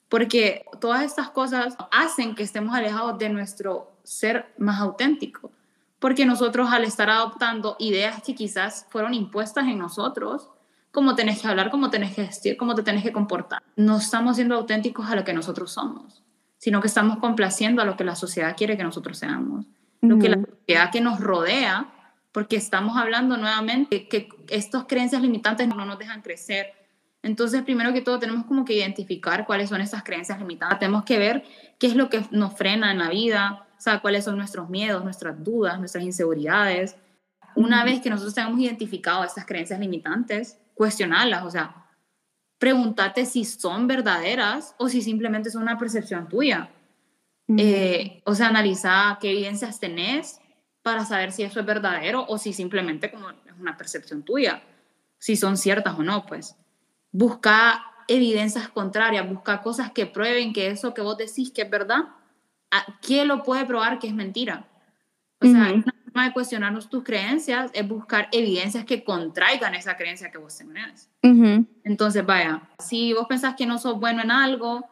porque 0.08 0.64
todas 0.80 1.02
estas 1.02 1.30
cosas 1.30 1.76
hacen 1.90 2.34
que 2.34 2.42
estemos 2.42 2.74
alejados 2.74 3.18
de 3.18 3.28
nuestro 3.28 3.92
ser 4.02 4.52
más 4.58 4.80
auténtico, 4.80 5.50
porque 5.98 6.24
nosotros 6.24 6.70
al 6.70 6.84
estar 6.84 7.10
adoptando 7.10 7.76
ideas 7.78 8.22
que 8.22 8.34
quizás 8.34 8.86
fueron 8.88 9.14
impuestas 9.14 9.66
en 9.66 9.78
nosotros, 9.78 10.48
cómo 10.90 11.14
tenés 11.14 11.42
que 11.42 11.48
hablar, 11.48 11.70
cómo 11.70 11.90
tenés 11.90 12.14
que 12.14 12.22
vestir, 12.22 12.56
cómo 12.56 12.74
te 12.74 12.82
tenés 12.82 13.02
que 13.02 13.12
comportar, 13.12 13.62
no 13.76 13.98
estamos 13.98 14.36
siendo 14.36 14.54
auténticos 14.54 15.10
a 15.10 15.16
lo 15.16 15.24
que 15.24 15.34
nosotros 15.34 15.72
somos, 15.72 16.22
sino 16.56 16.80
que 16.80 16.88
estamos 16.88 17.18
complaciendo 17.18 17.82
a 17.82 17.84
lo 17.84 17.96
que 17.96 18.04
la 18.04 18.16
sociedad 18.16 18.56
quiere 18.56 18.76
que 18.76 18.84
nosotros 18.84 19.18
seamos, 19.18 19.66
lo 20.00 20.18
que 20.18 20.28
la 20.28 20.38
sociedad 20.38 20.90
que 20.90 21.00
nos 21.00 21.20
rodea, 21.20 21.88
porque 22.32 22.56
estamos 22.56 22.96
hablando 22.96 23.36
nuevamente 23.36 24.06
que 24.06 24.28
estas 24.48 24.84
creencias 24.84 25.20
limitantes 25.20 25.66
no 25.68 25.84
nos 25.84 25.98
dejan 25.98 26.22
crecer, 26.22 26.77
entonces, 27.22 27.62
primero 27.62 27.92
que 27.92 28.00
todo, 28.00 28.18
tenemos 28.18 28.46
como 28.46 28.64
que 28.64 28.74
identificar 28.74 29.44
cuáles 29.44 29.68
son 29.70 29.80
esas 29.80 30.04
creencias 30.04 30.38
limitadas. 30.38 30.78
Tenemos 30.78 31.04
que 31.04 31.18
ver 31.18 31.44
qué 31.78 31.88
es 31.88 31.96
lo 31.96 32.08
que 32.08 32.24
nos 32.30 32.56
frena 32.56 32.92
en 32.92 32.98
la 32.98 33.10
vida, 33.10 33.66
o 33.76 33.80
sea, 33.80 34.00
cuáles 34.00 34.24
son 34.24 34.36
nuestros 34.36 34.68
miedos, 34.68 35.02
nuestras 35.02 35.42
dudas, 35.42 35.78
nuestras 35.78 36.04
inseguridades. 36.04 36.96
Una 37.56 37.84
vez 37.84 38.00
que 38.00 38.10
nosotros 38.10 38.36
hayamos 38.38 38.60
identificado 38.60 39.24
esas 39.24 39.46
creencias 39.46 39.80
limitantes, 39.80 40.58
cuestionarlas, 40.74 41.44
o 41.44 41.50
sea, 41.50 41.86
pregúntate 42.58 43.24
si 43.24 43.44
son 43.44 43.86
verdaderas 43.86 44.74
o 44.78 44.88
si 44.88 45.02
simplemente 45.02 45.50
son 45.50 45.62
una 45.62 45.78
percepción 45.78 46.28
tuya. 46.28 46.70
Eh, 47.56 48.22
o 48.26 48.34
sea, 48.34 48.48
analiza 48.48 49.18
qué 49.20 49.30
evidencias 49.30 49.80
tenés 49.80 50.40
para 50.82 51.04
saber 51.04 51.32
si 51.32 51.42
eso 51.42 51.58
es 51.60 51.66
verdadero 51.66 52.26
o 52.28 52.38
si 52.38 52.52
simplemente 52.52 53.10
como 53.10 53.30
es 53.30 53.36
una 53.58 53.76
percepción 53.76 54.22
tuya, 54.22 54.62
si 55.18 55.34
son 55.34 55.56
ciertas 55.56 55.98
o 55.98 56.02
no, 56.02 56.26
pues 56.26 56.56
busca 57.12 57.84
evidencias 58.06 58.68
contrarias, 58.68 59.28
busca 59.28 59.60
cosas 59.60 59.92
que 59.92 60.06
prueben 60.06 60.52
que 60.52 60.68
eso 60.68 60.94
que 60.94 61.02
vos 61.02 61.16
decís 61.16 61.50
que 61.50 61.62
es 61.62 61.70
verdad, 61.70 62.08
¿quién 63.02 63.28
lo 63.28 63.42
puede 63.42 63.64
probar 63.66 63.98
que 63.98 64.08
es 64.08 64.14
mentira? 64.14 64.66
O 65.40 65.46
sea, 65.46 65.72
una 65.72 65.94
forma 66.04 66.24
de 66.24 66.32
cuestionarnos 66.32 66.88
tus 66.88 67.04
creencias 67.04 67.70
es 67.74 67.86
buscar 67.86 68.28
evidencias 68.32 68.84
que 68.84 69.04
contraigan 69.04 69.74
esa 69.74 69.96
creencia 69.96 70.30
que 70.30 70.38
vos 70.38 70.56
tenés. 70.56 71.10
Entonces, 71.84 72.24
vaya, 72.26 72.62
si 72.78 73.12
vos 73.12 73.26
pensás 73.28 73.54
que 73.54 73.66
no 73.66 73.78
sos 73.78 74.00
bueno 74.00 74.22
en 74.22 74.30
algo, 74.30 74.88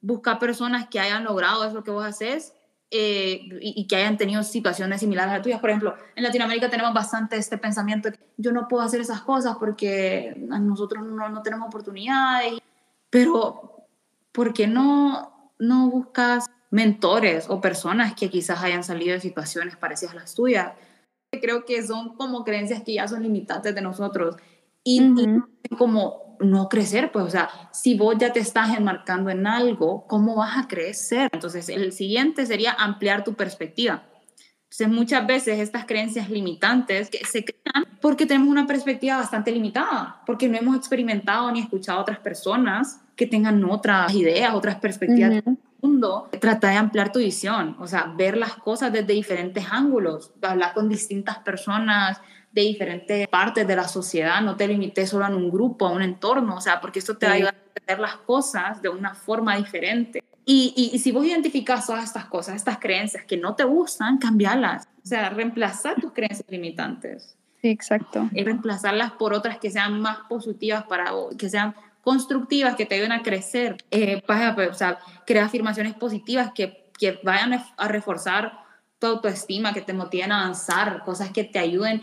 busca 0.00 0.38
personas 0.38 0.88
que 0.88 1.00
hayan 1.00 1.24
logrado 1.24 1.64
eso 1.64 1.84
que 1.84 1.90
vos 1.90 2.04
haces 2.04 2.54
eh, 2.94 3.48
y, 3.62 3.86
que 3.86 3.96
hayan 3.96 4.18
tenido 4.18 4.42
situaciones 4.42 5.00
similares 5.00 5.30
a 5.30 5.34
las 5.36 5.42
tuyas. 5.42 5.60
Por 5.60 5.70
ejemplo, 5.70 5.94
en 6.14 6.24
Latinoamérica 6.24 6.68
tenemos 6.68 6.92
bastante 6.92 7.38
este 7.38 7.56
pensamiento 7.56 8.10
de 8.10 8.18
que 8.18 8.24
yo 8.36 8.52
no 8.52 8.68
puedo 8.68 8.82
hacer 8.82 9.00
esas 9.00 9.22
cosas 9.22 9.56
porque 9.58 10.34
nosotros 10.36 11.02
no, 11.02 11.30
no 11.30 11.42
tenemos 11.42 11.68
oportunidades, 11.68 12.60
pero 13.08 13.86
¿por 14.30 14.52
qué 14.52 14.66
no, 14.66 15.52
no 15.58 15.88
buscas 15.88 16.50
mentores 16.70 17.46
o 17.48 17.62
personas 17.62 18.14
que 18.14 18.28
quizás 18.28 18.62
hayan 18.62 18.84
salido 18.84 19.14
de 19.14 19.20
situaciones 19.20 19.74
parecidas 19.76 20.12
a 20.12 20.18
las 20.18 20.34
tuyas? 20.34 20.72
Creo 21.30 21.64
que 21.64 21.82
son 21.82 22.14
como 22.16 22.44
creencias 22.44 22.82
que 22.82 22.92
ya 22.92 23.08
son 23.08 23.22
limitantes 23.22 23.74
de 23.74 23.80
nosotros 23.80 24.36
y, 24.84 25.02
y 25.62 25.76
como 25.76 26.31
no 26.42 26.68
crecer, 26.68 27.12
pues, 27.12 27.24
o 27.24 27.30
sea, 27.30 27.48
si 27.72 27.96
vos 27.96 28.16
ya 28.18 28.32
te 28.32 28.40
estás 28.40 28.76
enmarcando 28.76 29.30
en 29.30 29.46
algo, 29.46 30.06
¿cómo 30.06 30.36
vas 30.36 30.58
a 30.58 30.68
crecer? 30.68 31.30
Entonces, 31.32 31.68
el 31.68 31.92
siguiente 31.92 32.46
sería 32.46 32.72
ampliar 32.72 33.24
tu 33.24 33.34
perspectiva. 33.34 34.04
Entonces, 34.64 34.88
muchas 34.88 35.26
veces 35.26 35.60
estas 35.60 35.84
creencias 35.84 36.30
limitantes 36.30 37.10
que 37.10 37.24
se 37.26 37.44
crean 37.44 37.84
porque 38.00 38.24
tenemos 38.24 38.48
una 38.48 38.66
perspectiva 38.66 39.18
bastante 39.18 39.52
limitada, 39.52 40.22
porque 40.26 40.48
no 40.48 40.56
hemos 40.56 40.76
experimentado 40.76 41.52
ni 41.52 41.60
escuchado 41.60 41.98
a 41.98 42.02
otras 42.02 42.18
personas 42.20 43.00
que 43.14 43.26
tengan 43.26 43.62
otras 43.64 44.14
ideas, 44.14 44.54
otras 44.54 44.76
perspectivas 44.76 45.30
del 45.30 45.58
mundo. 45.82 46.30
Trata 46.40 46.70
de 46.70 46.76
ampliar 46.76 47.12
tu 47.12 47.18
visión, 47.18 47.76
o 47.80 47.86
sea, 47.86 48.14
ver 48.16 48.38
las 48.38 48.54
cosas 48.54 48.92
desde 48.92 49.12
diferentes 49.12 49.66
ángulos, 49.70 50.32
hablar 50.40 50.72
con 50.72 50.88
distintas 50.88 51.38
personas, 51.40 52.20
de 52.52 52.62
diferentes 52.62 53.28
partes 53.28 53.66
de 53.66 53.76
la 53.76 53.88
sociedad, 53.88 54.40
no 54.42 54.56
te 54.56 54.68
limites 54.68 55.08
solo 55.08 55.24
a 55.24 55.28
un 55.28 55.50
grupo, 55.50 55.86
a 55.86 55.90
un 55.90 56.02
entorno, 56.02 56.56
o 56.56 56.60
sea, 56.60 56.80
porque 56.80 56.98
esto 56.98 57.16
te 57.16 57.26
va 57.26 57.32
a 57.32 57.34
ayudar 57.36 57.54
a 57.54 57.92
ver 57.92 57.98
las 57.98 58.16
cosas 58.16 58.82
de 58.82 58.90
una 58.90 59.14
forma 59.14 59.56
diferente. 59.56 60.22
Y, 60.44 60.74
y, 60.92 60.98
si 60.98 61.12
vos 61.12 61.24
identificas 61.24 61.86
todas 61.86 62.04
estas 62.04 62.24
cosas, 62.26 62.56
estas 62.56 62.78
creencias 62.78 63.24
que 63.24 63.36
no 63.36 63.54
te 63.54 63.62
gustan, 63.62 64.18
cambiarlas, 64.18 64.88
o 65.02 65.06
sea, 65.06 65.30
reemplazar 65.30 66.00
tus 66.00 66.12
creencias 66.12 66.44
limitantes. 66.48 67.36
Sí, 67.60 67.68
exacto. 67.68 68.28
Y 68.32 68.42
reemplazarlas 68.42 69.12
por 69.12 69.34
otras 69.34 69.58
que 69.58 69.70
sean 69.70 70.00
más 70.00 70.18
positivas 70.28 70.84
para 70.84 71.12
vos, 71.12 71.36
que 71.36 71.48
sean 71.48 71.76
constructivas, 72.02 72.74
que 72.74 72.86
te 72.86 72.96
ayuden 72.96 73.12
a 73.12 73.22
crecer. 73.22 73.76
Eh, 73.92 74.20
para, 74.26 74.54
pues, 74.56 74.70
o 74.70 74.74
sea, 74.74 74.98
crear 75.24 75.46
afirmaciones 75.46 75.94
positivas 75.94 76.50
que, 76.52 76.90
que 76.98 77.20
vayan 77.22 77.64
a 77.76 77.88
reforzar 77.88 78.62
tu 78.98 79.06
autoestima, 79.06 79.72
que 79.72 79.80
te 79.80 79.92
motiven 79.92 80.32
a 80.32 80.42
avanzar, 80.42 81.02
cosas 81.04 81.30
que 81.30 81.44
te 81.44 81.58
ayuden 81.58 82.02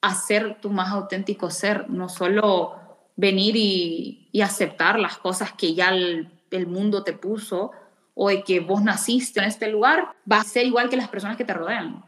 hacer 0.00 0.60
tu 0.60 0.70
más 0.70 0.90
auténtico 0.90 1.50
ser, 1.50 1.88
no 1.90 2.08
solo 2.08 2.74
venir 3.16 3.56
y, 3.56 4.22
aceptar 4.42 4.98
las 4.98 5.16
cosas 5.16 5.52
que 5.52 5.74
ya 5.74 5.88
el, 5.88 6.30
mundo 6.66 7.02
te 7.02 7.12
puso 7.12 7.72
o 8.14 8.28
de 8.28 8.42
que 8.42 8.60
vos 8.60 8.82
naciste 8.82 9.40
en 9.40 9.46
este 9.46 9.70
lugar, 9.70 10.14
va 10.30 10.40
a 10.40 10.44
ser 10.44 10.64
igual 10.64 10.88
que 10.88 10.96
las 10.96 11.08
personas 11.08 11.36
que 11.36 11.44
te 11.44 11.52
rodean. 11.52 12.02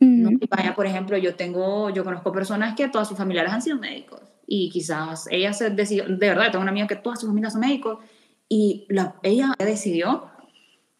¿no? 0.00 0.30
vaya, 0.50 0.74
por 0.74 0.86
ejemplo, 0.86 1.16
yo 1.16 1.36
tengo, 1.36 1.90
yo 1.90 2.02
conozco 2.02 2.32
personas 2.32 2.74
que 2.74 2.88
todas 2.88 3.06
sus 3.06 3.16
familiares 3.16 3.52
han 3.52 3.62
sido 3.62 3.78
médicos 3.78 4.20
y 4.46 4.70
quizás 4.70 5.28
ella 5.30 5.52
se 5.52 5.70
decidió, 5.70 6.04
de 6.04 6.28
verdad, 6.28 6.50
tengo 6.50 6.62
una 6.62 6.70
amiga 6.70 6.86
que 6.86 6.96
todas 6.96 7.20
sus 7.20 7.28
familias 7.28 7.52
son 7.52 7.60
médicos 7.60 7.98
y 8.48 8.86
la, 8.88 9.16
ella 9.22 9.54
decidió 9.58 10.30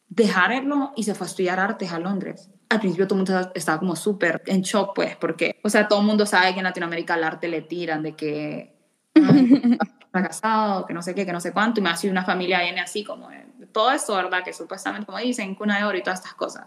dejarlo 0.09 0.93
y 0.97 1.03
se 1.03 1.15
fue 1.15 1.27
a 1.27 1.31
estudiar 1.31 1.61
artes 1.61 1.93
a 1.93 1.99
Londres 1.99 2.51
al 2.69 2.81
principio 2.81 3.07
todo 3.07 3.21
el 3.21 3.27
mundo 3.27 3.53
estaba 3.55 3.79
como 3.79 3.97
súper 3.97 4.43
en 4.47 4.63
shock, 4.63 4.95
pues, 4.95 5.17
porque, 5.17 5.59
o 5.63 5.69
sea, 5.69 5.87
todo 5.87 6.01
el 6.01 6.07
mundo 6.07 6.27
sabe 6.27 6.53
que 6.53 6.59
en 6.59 6.65
Latinoamérica 6.65 7.15
al 7.15 7.25
arte 7.25 7.49
le 7.49 7.63
tiran 7.63 8.03
de 8.03 8.15
que 8.15 8.75
está 9.15 10.23
casado, 10.23 10.87
que 10.87 10.95
no 10.95 11.03
sé 11.03 11.15
qué, 11.15 11.25
que 11.25 11.33
no 11.33 11.41
sé 11.41 11.53
cuánto, 11.53 11.81
y 11.81 11.83
más 11.83 12.01
si 12.01 12.09
una 12.09 12.25
familia 12.25 12.63
viene 12.63 12.81
así 12.81 13.05
como 13.05 13.29
todo 13.73 13.91
eso, 13.91 14.17
¿verdad? 14.17 14.43
Que 14.45 14.53
supuestamente, 14.53 15.07
como 15.07 15.19
dicen, 15.19 15.55
cuna 15.55 15.79
de 15.79 15.85
oro 15.85 15.99
y 15.99 16.03
todas 16.03 16.21
estas 16.21 16.35
cosas. 16.35 16.67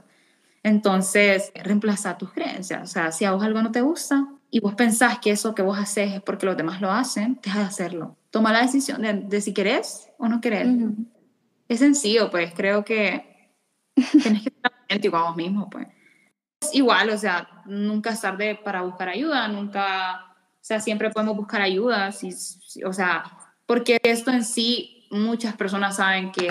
Entonces, 0.64 1.52
reemplaza 1.56 2.18
tus 2.18 2.32
creencias. 2.32 2.84
O 2.84 2.88
sea, 2.88 3.12
si 3.12 3.26
a 3.26 3.32
vos 3.32 3.44
algo 3.44 3.62
no 3.62 3.72
te 3.72 3.82
gusta 3.82 4.28
y 4.52 4.60
vos 4.60 4.76
pensás 4.76 5.20
que 5.20 5.32
eso 5.32 5.56
que 5.56 5.62
vos 5.62 5.78
haces 5.78 6.14
es 6.14 6.22
porque 6.22 6.46
los 6.46 6.58
demás 6.58 6.82
lo 6.82 6.92
hacen, 6.92 7.40
deja 7.42 7.60
de 7.60 7.66
hacerlo. 7.66 8.18
Toma 8.30 8.52
la 8.52 8.62
decisión 8.62 9.02
de, 9.02 9.42
si 9.42 9.54
querés 9.54 10.10
o 10.18 10.28
no 10.28 10.42
querés. 10.42 10.68
Es 11.68 11.80
sencillo, 11.80 12.30
pues 12.30 12.54
creo 12.54 12.84
que 12.84 13.54
tenés 14.22 14.44
que 14.44 14.52
a 14.90 15.24
vos 15.24 15.36
mismo, 15.36 15.70
pues. 15.70 15.88
igual, 16.74 17.10
o 17.10 17.18
sea, 17.18 17.48
nunca 17.66 18.12
es 18.12 18.22
tarde 18.22 18.60
para 18.64 18.82
buscar 18.82 19.10
ayuda, 19.10 19.48
nunca, 19.48 20.36
o 20.36 20.64
sea, 20.64 20.80
siempre 20.80 21.10
podemos 21.10 21.38
buscar 21.38 21.62
ayuda, 21.62 22.12
si, 22.12 22.30
o 22.86 22.94
sea, 22.94 23.24
porque 23.66 24.00
esto 24.04 24.32
en 24.32 24.44
sí 24.44 25.08
muchas 25.12 25.56
personas 25.56 25.96
saben 25.96 26.32
que 26.32 26.50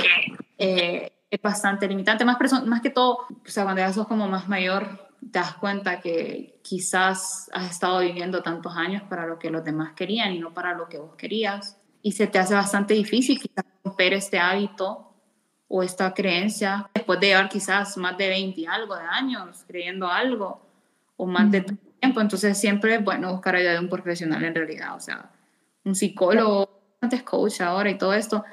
eh, 0.58 1.12
es 1.30 1.42
bastante 1.42 1.86
limitante, 1.86 2.24
más, 2.24 2.38
más 2.66 2.80
que 2.80 2.90
todo, 2.90 3.26
o 3.28 3.50
sea, 3.50 3.64
cuando 3.64 3.82
ya 3.82 3.92
sos 3.92 4.06
como 4.06 4.28
más 4.28 4.48
mayor, 4.48 5.08
te 5.20 5.38
das 5.38 5.54
cuenta 5.54 6.00
que 6.00 6.60
quizás 6.62 7.50
has 7.52 7.70
estado 7.70 8.00
viviendo 8.00 8.42
tantos 8.42 8.76
años 8.76 9.02
para 9.08 9.26
lo 9.26 9.38
que 9.38 9.50
los 9.50 9.64
demás 9.64 9.92
querían 9.94 10.32
y 10.32 10.38
no 10.38 10.54
para 10.54 10.74
lo 10.74 10.88
que 10.88 10.98
vos 10.98 11.16
querías. 11.16 11.76
Y 12.02 12.12
se 12.12 12.28
te 12.28 12.38
hace 12.38 12.54
bastante 12.54 12.94
difícil 12.94 13.40
quizás 13.40 13.64
romper 13.82 14.14
este 14.14 14.38
hábito 14.38 15.07
o 15.68 15.82
esta 15.82 16.14
creencia 16.14 16.88
después 16.94 17.20
de 17.20 17.28
llevar 17.28 17.48
quizás 17.48 17.96
más 17.96 18.16
de 18.16 18.28
20 18.28 18.60
y 18.60 18.66
algo 18.66 18.96
de 18.96 19.04
años 19.04 19.64
creyendo 19.66 20.08
algo 20.08 20.60
o 21.16 21.26
más 21.26 21.50
de 21.50 21.60
tiempo. 22.00 22.20
Entonces 22.20 22.58
siempre 22.58 22.94
es 22.94 23.04
bueno 23.04 23.32
buscar 23.32 23.54
ayuda 23.54 23.72
de 23.72 23.80
un 23.80 23.88
profesional 23.88 24.42
en 24.44 24.54
realidad, 24.54 24.96
o 24.96 25.00
sea, 25.00 25.30
un 25.84 25.94
psicólogo, 25.94 26.70
antes 27.00 27.22
coach 27.22 27.60
ahora 27.60 27.90
y 27.90 27.98
todo 27.98 28.14
esto. 28.14 28.44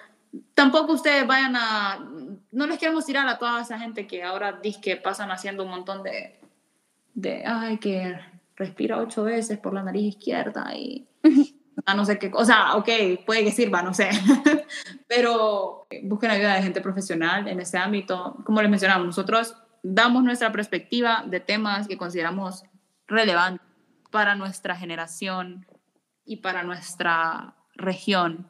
Tampoco 0.54 0.94
ustedes 0.94 1.26
vayan 1.26 1.56
a, 1.56 2.06
no 2.52 2.68
les 2.68 2.78
queremos 2.78 3.06
tirar 3.06 3.28
a 3.28 3.38
toda 3.38 3.62
esa 3.62 3.80
gente 3.80 4.06
que 4.06 4.24
ahora 4.24 4.60
dice 4.62 4.82
que 4.82 4.98
pasan 4.98 5.32
haciendo 5.32 5.64
un 5.64 5.70
montón 5.70 6.04
de, 6.04 6.40
de, 7.14 7.44
ay, 7.46 7.78
que 7.78 8.20
respira 8.58 8.98
ocho 8.98 9.24
veces 9.24 9.58
por 9.58 9.74
la 9.74 9.84
nariz 9.84 10.16
izquierda 10.16 10.76
y 10.76 11.08
no 11.96 12.06
sé 12.06 12.18
qué, 12.18 12.32
o 12.34 12.46
sea, 12.46 12.76
ok, 12.76 12.90
puede 13.26 13.44
que 13.44 13.52
sirva, 13.52 13.82
no 13.82 13.94
sé, 13.94 14.10
pero 15.08 15.88
busquen 16.04 16.32
ayuda 16.32 16.56
de 16.56 16.64
gente 16.64 16.82
profesional 16.82 17.48
en 17.48 17.60
ese 17.60 17.78
ámbito. 17.78 18.38
Como 18.46 18.62
les 18.62 18.70
mencionamos, 18.70 19.06
nosotros 19.06 19.56
damos 19.84 20.24
nuestra 20.24 20.52
perspectiva 20.52 21.24
de 21.28 21.40
temas 21.40 21.88
que 21.88 21.98
consideramos 21.98 22.64
relevantes 23.08 23.66
para 24.12 24.36
nuestra 24.36 24.76
generación 24.76 25.66
y 26.26 26.38
para 26.38 26.64
nuestra 26.64 27.56
región. 27.76 28.48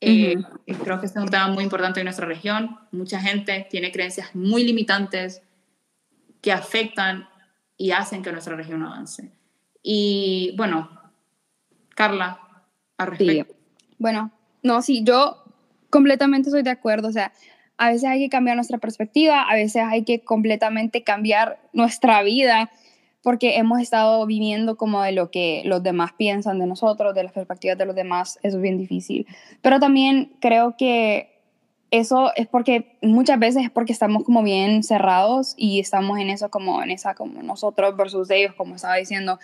Eh, 0.00 0.36
creo 0.82 1.00
que 1.00 1.06
este 1.06 1.18
es 1.18 1.24
un 1.24 1.30
tema 1.30 1.48
muy 1.48 1.64
importante 1.64 2.00
en 2.00 2.04
nuestra 2.04 2.26
región. 2.26 2.78
Mucha 2.92 3.20
gente 3.20 3.66
tiene 3.70 3.90
creencias 3.90 4.34
muy 4.34 4.64
limitantes 4.64 5.42
que 6.40 6.52
afectan 6.52 7.28
y 7.76 7.92
hacen 7.92 8.22
que 8.22 8.32
nuestra 8.32 8.56
región 8.56 8.82
avance. 8.82 9.32
Y 9.82 10.54
bueno, 10.56 10.90
Carla, 11.94 12.47
a 12.98 13.06
respecto. 13.06 13.54
Bueno, 13.98 14.30
no, 14.62 14.82
sí, 14.82 15.02
yo 15.02 15.42
completamente 15.90 16.50
estoy 16.50 16.62
de 16.62 16.70
acuerdo. 16.70 17.08
O 17.08 17.12
sea, 17.12 17.32
a 17.78 17.90
veces 17.90 18.04
hay 18.04 18.20
que 18.20 18.28
cambiar 18.28 18.56
nuestra 18.56 18.78
perspectiva, 18.78 19.42
a 19.42 19.54
veces 19.54 19.82
hay 19.84 20.04
que 20.04 20.20
completamente 20.20 21.02
cambiar 21.02 21.58
nuestra 21.72 22.22
vida 22.22 22.70
porque 23.22 23.56
hemos 23.56 23.80
estado 23.80 24.24
viviendo 24.26 24.76
como 24.76 25.02
de 25.02 25.12
lo 25.12 25.30
que 25.30 25.62
los 25.64 25.82
demás 25.82 26.12
piensan 26.16 26.58
de 26.58 26.66
nosotros, 26.66 27.14
de 27.14 27.24
las 27.24 27.32
perspectivas 27.32 27.76
de 27.76 27.84
los 27.84 27.94
demás, 27.94 28.38
eso 28.42 28.56
es 28.56 28.62
bien 28.62 28.78
difícil. 28.78 29.26
Pero 29.60 29.80
también 29.80 30.32
creo 30.40 30.76
que 30.76 31.38
eso 31.90 32.32
es 32.36 32.46
porque 32.46 32.96
muchas 33.02 33.38
veces 33.38 33.64
es 33.64 33.70
porque 33.70 33.92
estamos 33.92 34.24
como 34.24 34.42
bien 34.42 34.82
cerrados 34.82 35.54
y 35.56 35.80
estamos 35.80 36.18
en 36.18 36.30
eso 36.30 36.50
como 36.50 36.82
en 36.82 36.90
esa 36.90 37.14
como 37.14 37.42
nosotros 37.42 37.96
versus 37.96 38.30
ellos, 38.30 38.54
como 38.54 38.76
estaba 38.76 38.96
diciendo, 38.96 39.38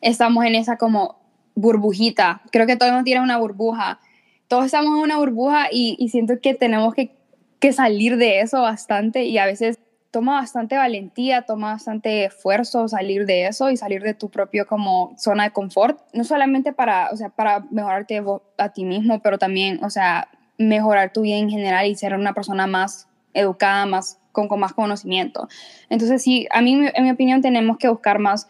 estamos 0.00 0.44
en 0.44 0.54
esa 0.54 0.76
como 0.76 1.19
burbujita. 1.54 2.42
Creo 2.50 2.66
que 2.66 2.76
todo 2.76 2.88
el 2.88 2.94
mundo 2.94 3.04
tiene 3.04 3.22
una 3.22 3.38
burbuja. 3.38 4.00
Todos 4.48 4.66
estamos 4.66 4.96
en 4.96 5.02
una 5.02 5.18
burbuja 5.18 5.68
y, 5.70 6.08
siento 6.10 6.40
que 6.40 6.54
tenemos 6.54 6.94
que, 6.94 7.14
que 7.58 7.72
salir 7.72 8.16
de 8.16 8.40
eso 8.40 8.60
bastante 8.62 9.24
y 9.24 9.38
a 9.38 9.46
veces 9.46 9.78
toma 10.10 10.40
bastante 10.40 10.76
valentía, 10.76 11.42
toma 11.42 11.72
bastante 11.72 12.24
esfuerzo 12.24 12.88
salir 12.88 13.26
de 13.26 13.46
eso 13.46 13.70
y 13.70 13.76
salir 13.76 14.02
de 14.02 14.14
tu 14.14 14.28
propio 14.28 14.66
como 14.66 15.14
zona 15.16 15.44
de 15.44 15.50
confort, 15.52 16.00
no 16.12 16.24
solamente 16.24 16.72
para, 16.72 17.10
o 17.12 17.16
sea, 17.16 17.28
para 17.28 17.60
mejorarte 17.70 18.22
a 18.58 18.68
ti 18.70 18.84
mismo, 18.84 19.20
pero 19.20 19.38
también, 19.38 19.82
o 19.84 19.90
sea, 19.90 20.28
mejorar 20.58 21.12
tu 21.12 21.22
vida 21.22 21.36
en 21.36 21.48
general 21.48 21.86
y 21.86 21.94
ser 21.94 22.14
una 22.14 22.34
persona 22.34 22.66
más 22.66 23.08
educada, 23.34 23.86
más 23.86 24.18
con, 24.32 24.48
con 24.48 24.60
más 24.60 24.72
conocimiento. 24.72 25.48
Entonces, 25.88 26.22
sí, 26.22 26.48
a 26.52 26.60
mí, 26.60 26.88
en 26.92 27.04
mi 27.04 27.10
opinión, 27.10 27.40
tenemos 27.40 27.78
que 27.78 27.88
buscar 27.88 28.18
más 28.18 28.48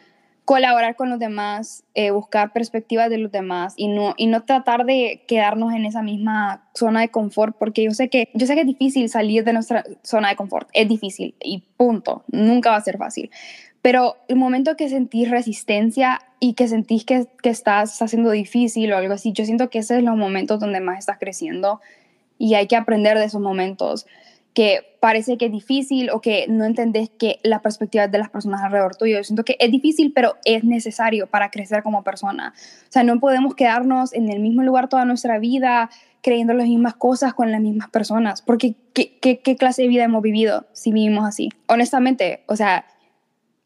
colaborar 0.51 0.97
con 0.97 1.11
los 1.11 1.21
demás, 1.21 1.85
eh, 1.95 2.11
buscar 2.11 2.53
perspectivas 2.53 3.09
de 3.09 3.19
los 3.19 3.31
demás 3.31 3.73
y 3.77 3.87
no, 3.87 4.15
y 4.17 4.27
no 4.27 4.43
tratar 4.43 4.85
de 4.85 5.23
quedarnos 5.29 5.73
en 5.73 5.85
esa 5.85 6.03
misma 6.03 6.69
zona 6.75 7.03
de 7.03 7.09
confort, 7.09 7.57
porque 7.57 7.85
yo 7.85 7.93
sé, 7.93 8.09
que, 8.09 8.31
yo 8.35 8.49
sé 8.49 8.57
que 8.57 8.63
es 8.63 8.67
difícil 8.67 9.09
salir 9.09 9.45
de 9.45 9.53
nuestra 9.53 9.85
zona 10.03 10.31
de 10.31 10.35
confort, 10.35 10.69
es 10.73 10.89
difícil 10.89 11.37
y 11.41 11.63
punto, 11.77 12.25
nunca 12.33 12.71
va 12.71 12.79
a 12.79 12.81
ser 12.81 12.99
fácil. 12.99 13.31
Pero 13.81 14.17
el 14.27 14.35
momento 14.35 14.75
que 14.75 14.89
sentís 14.89 15.31
resistencia 15.31 16.19
y 16.41 16.55
que 16.55 16.67
sentís 16.67 17.05
que, 17.05 17.29
que 17.45 17.51
estás 17.51 18.03
haciendo 18.03 18.33
difícil 18.33 18.93
o 18.93 18.97
algo 18.97 19.15
así, 19.15 19.31
yo 19.31 19.45
siento 19.45 19.71
que 19.71 19.79
esos 19.79 19.99
son 19.99 20.05
los 20.05 20.17
momentos 20.17 20.59
donde 20.59 20.81
más 20.81 20.99
estás 20.99 21.19
creciendo 21.21 21.81
y 22.39 22.55
hay 22.55 22.67
que 22.67 22.75
aprender 22.75 23.17
de 23.19 23.27
esos 23.27 23.41
momentos 23.41 24.05
que 24.55 24.97
parece 25.01 25.39
que 25.39 25.47
es 25.47 25.53
difícil 25.53 26.11
o 26.11 26.21
que 26.21 26.47
no 26.49 26.65
entendés 26.65 27.11
que 27.11 27.39
la 27.43 27.63
perspectiva 27.63 28.09
de 28.09 28.19
las 28.19 28.31
personas 28.31 28.63
alrededor 28.63 28.97
tuyo. 28.97 29.17
Yo 29.17 29.25
siento 29.25 29.45
que 29.45 29.57
es 29.59 29.71
difícil, 29.71 30.13
pero 30.13 30.37
es 30.45 30.65
necesario 30.65 31.27
para 31.27 31.51
crecer 31.51 31.83
como 31.83 32.03
persona. 32.03 32.53
O 32.57 32.93
sea, 32.93 33.03
no 33.03 33.19
podemos 33.21 33.55
quedarnos 33.55 34.13
en 34.13 34.31
el 34.31 34.41
mismo 34.41 34.63
lugar 34.63 34.89
toda 34.89 35.05
nuestra 35.05 35.39
vida 35.39 35.91
creyendo 36.23 36.53
las 36.53 36.67
mismas 36.67 36.95
cosas 36.95 37.33
con 37.33 37.51
las 37.51 37.61
mismas 37.61 37.89
personas, 37.89 38.43
porque 38.43 38.75
¿qué, 38.93 39.17
qué, 39.21 39.39
qué 39.39 39.57
clase 39.57 39.83
de 39.83 39.89
vida 39.89 40.05
hemos 40.05 40.23
vivido 40.23 40.67
si 40.73 40.93
vivimos 40.93 41.27
así? 41.27 41.49
Honestamente, 41.67 42.43
o 42.47 42.57
sea, 42.57 42.85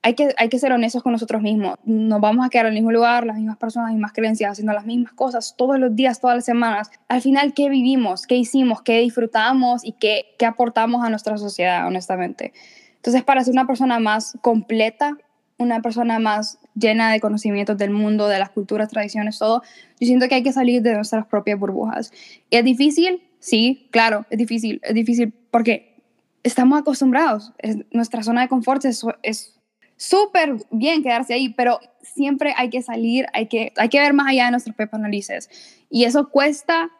hay 0.04 0.12
que, 0.12 0.34
hay 0.36 0.50
que 0.50 0.58
ser 0.58 0.70
honestos 0.70 1.02
con 1.02 1.12
nosotros 1.12 1.40
mismos. 1.40 1.78
Nos 1.82 2.20
vamos 2.20 2.44
a 2.44 2.50
quedar 2.50 2.66
en 2.66 2.72
el 2.72 2.74
mismo 2.74 2.92
lugar, 2.92 3.24
las 3.24 3.36
mismas 3.36 3.56
personas, 3.56 3.88
las 3.88 3.94
mismas 3.94 4.12
creencias, 4.12 4.52
haciendo 4.52 4.74
las 4.74 4.84
mismas 4.84 5.14
cosas 5.14 5.54
todos 5.56 5.78
los 5.78 5.96
días, 5.96 6.20
todas 6.20 6.36
las 6.36 6.44
semanas. 6.44 6.90
Al 7.08 7.22
final, 7.22 7.54
¿qué 7.54 7.70
vivimos? 7.70 8.26
¿Qué 8.26 8.36
hicimos? 8.36 8.82
¿Qué 8.82 9.00
disfrutamos? 9.00 9.82
¿Y 9.82 9.92
qué, 9.92 10.34
qué 10.38 10.44
aportamos 10.44 11.02
a 11.02 11.08
nuestra 11.08 11.38
sociedad, 11.38 11.86
honestamente? 11.86 12.52
Entonces, 12.96 13.24
para 13.24 13.42
ser 13.44 13.52
una 13.52 13.66
persona 13.66 13.98
más 13.98 14.36
completa, 14.42 15.16
una 15.56 15.80
persona 15.80 16.18
más 16.18 16.58
llena 16.74 17.10
de 17.10 17.20
conocimientos 17.20 17.78
del 17.78 17.90
mundo, 17.90 18.28
de 18.28 18.38
las 18.38 18.50
culturas, 18.50 18.90
tradiciones, 18.90 19.38
todo, 19.38 19.62
yo 19.98 20.06
siento 20.06 20.28
que 20.28 20.34
hay 20.34 20.42
que 20.42 20.52
salir 20.52 20.82
de 20.82 20.92
nuestras 20.92 21.24
propias 21.24 21.58
burbujas. 21.58 22.12
¿Es 22.50 22.62
difícil? 22.62 23.22
Sí, 23.38 23.88
claro, 23.90 24.26
es 24.28 24.36
difícil. 24.36 24.82
Es 24.82 24.92
difícil 24.92 25.32
porque 25.50 25.96
estamos 26.42 26.78
acostumbrados. 26.78 27.54
Es, 27.56 27.78
nuestra 27.90 28.22
zona 28.22 28.42
de 28.42 28.48
confort 28.48 28.84
es, 28.84 29.02
es 29.22 29.54
súper 29.96 30.56
bien 30.70 31.02
quedarse 31.02 31.34
ahí, 31.34 31.50
pero 31.50 31.80
siempre 32.02 32.54
hay 32.56 32.70
que 32.70 32.82
salir, 32.82 33.26
hay 33.32 33.46
que, 33.46 33.72
hay 33.76 33.88
que 33.88 34.00
ver 34.00 34.12
más 34.12 34.28
allá 34.28 34.46
de 34.46 34.50
nuestros 34.52 34.76
propios 34.76 35.00
narices. 35.00 35.50
Y 35.90 36.04
eso 36.04 36.30
cuesta 36.30 36.90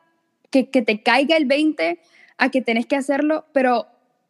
que, 0.51 0.71
que, 0.71 0.83
te 0.83 1.03
caiga 1.03 1.37
el 1.37 1.47
20 1.47 1.99
a 2.39 2.51
que 2.51 2.63
tenés 2.63 2.87
que 2.87 2.97
hacerlo, 2.97 3.45
pero 3.53 3.87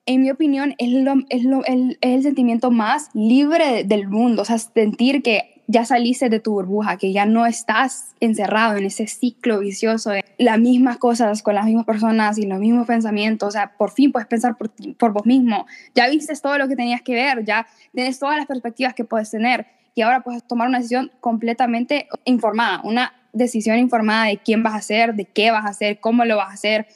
en 0.07 0.23
mi 0.23 0.31
opinión 0.31 0.75
es, 0.79 0.91
lo, 0.91 1.15
es, 1.31 1.45
lo, 1.45 1.65
el, 1.65 1.99
es 2.01 2.17
el 2.17 2.23
sentimiento 2.23 2.71
más 2.71 3.11
libre 3.15 3.85
del 3.85 4.09
mundo, 4.09 4.43
o 4.43 4.45
sea, 4.45 4.59
sentir 4.59 5.23
que 5.23 5.54
ya 5.67 5.85
saliste 5.85 6.29
de 6.29 6.41
tu 6.41 6.53
burbuja, 6.53 6.97
que 6.97 7.13
ya 7.13 7.27
no 7.27 7.47
estás 7.47 8.15
encerrado 8.21 8.77
en 8.77 8.85
ese 8.85 9.07
ciclo 9.07 9.61
vicioso 9.61 10.11
de 10.11 10.25
las 10.39 10.59
mismas 10.59 10.99
cosas 10.99 11.43
con 11.43 11.55
las 11.55 11.67
mismas 11.67 11.87
personas 11.87 12.39
y 12.39 12.47
los 12.47 12.59
mismos 12.59 12.87
pensamientos. 12.87 13.49
O 13.49 13.51
sea, 13.51 13.73
por 13.77 13.91
fin 13.91 14.13
puedes 14.13 14.29
pensar 14.29 14.57
por, 14.57 14.71
por 14.97 15.13
vos 15.13 15.27
mismo. 15.27 15.67
Ya 15.95 16.09
viste 16.09 16.35
todo 16.37 16.59
lo 16.59 16.69
que 16.69 16.77
tenías 16.77 17.03
que 17.03 17.15
ver, 17.15 17.45
ya 17.45 17.67
tienes 17.93 18.19
todas 18.19 18.37
las 18.37 18.47
perspectivas 18.47 18.95
que 18.95 19.05
puedes 19.05 19.31
tener 19.31 19.67
y 19.95 20.03
ahora 20.03 20.23
puedes 20.23 20.43
tomar 20.45 20.69
una 20.69 20.79
decisión 20.79 21.13
completamente 21.21 22.09
informada, 22.25 22.81
una 22.83 23.13
decisión 23.33 23.79
informada 23.79 24.27
de 24.27 24.39
quién 24.39 24.63
vas 24.63 24.75
a 24.75 24.81
ser, 24.81 25.15
de 25.15 25.25
qué 25.25 25.51
vas 25.51 25.65
a 25.65 25.69
hacer, 25.69 26.01
cómo 26.01 26.25
lo 26.25 26.37
vas 26.37 26.51
a 26.51 26.55
hacer 26.55 26.87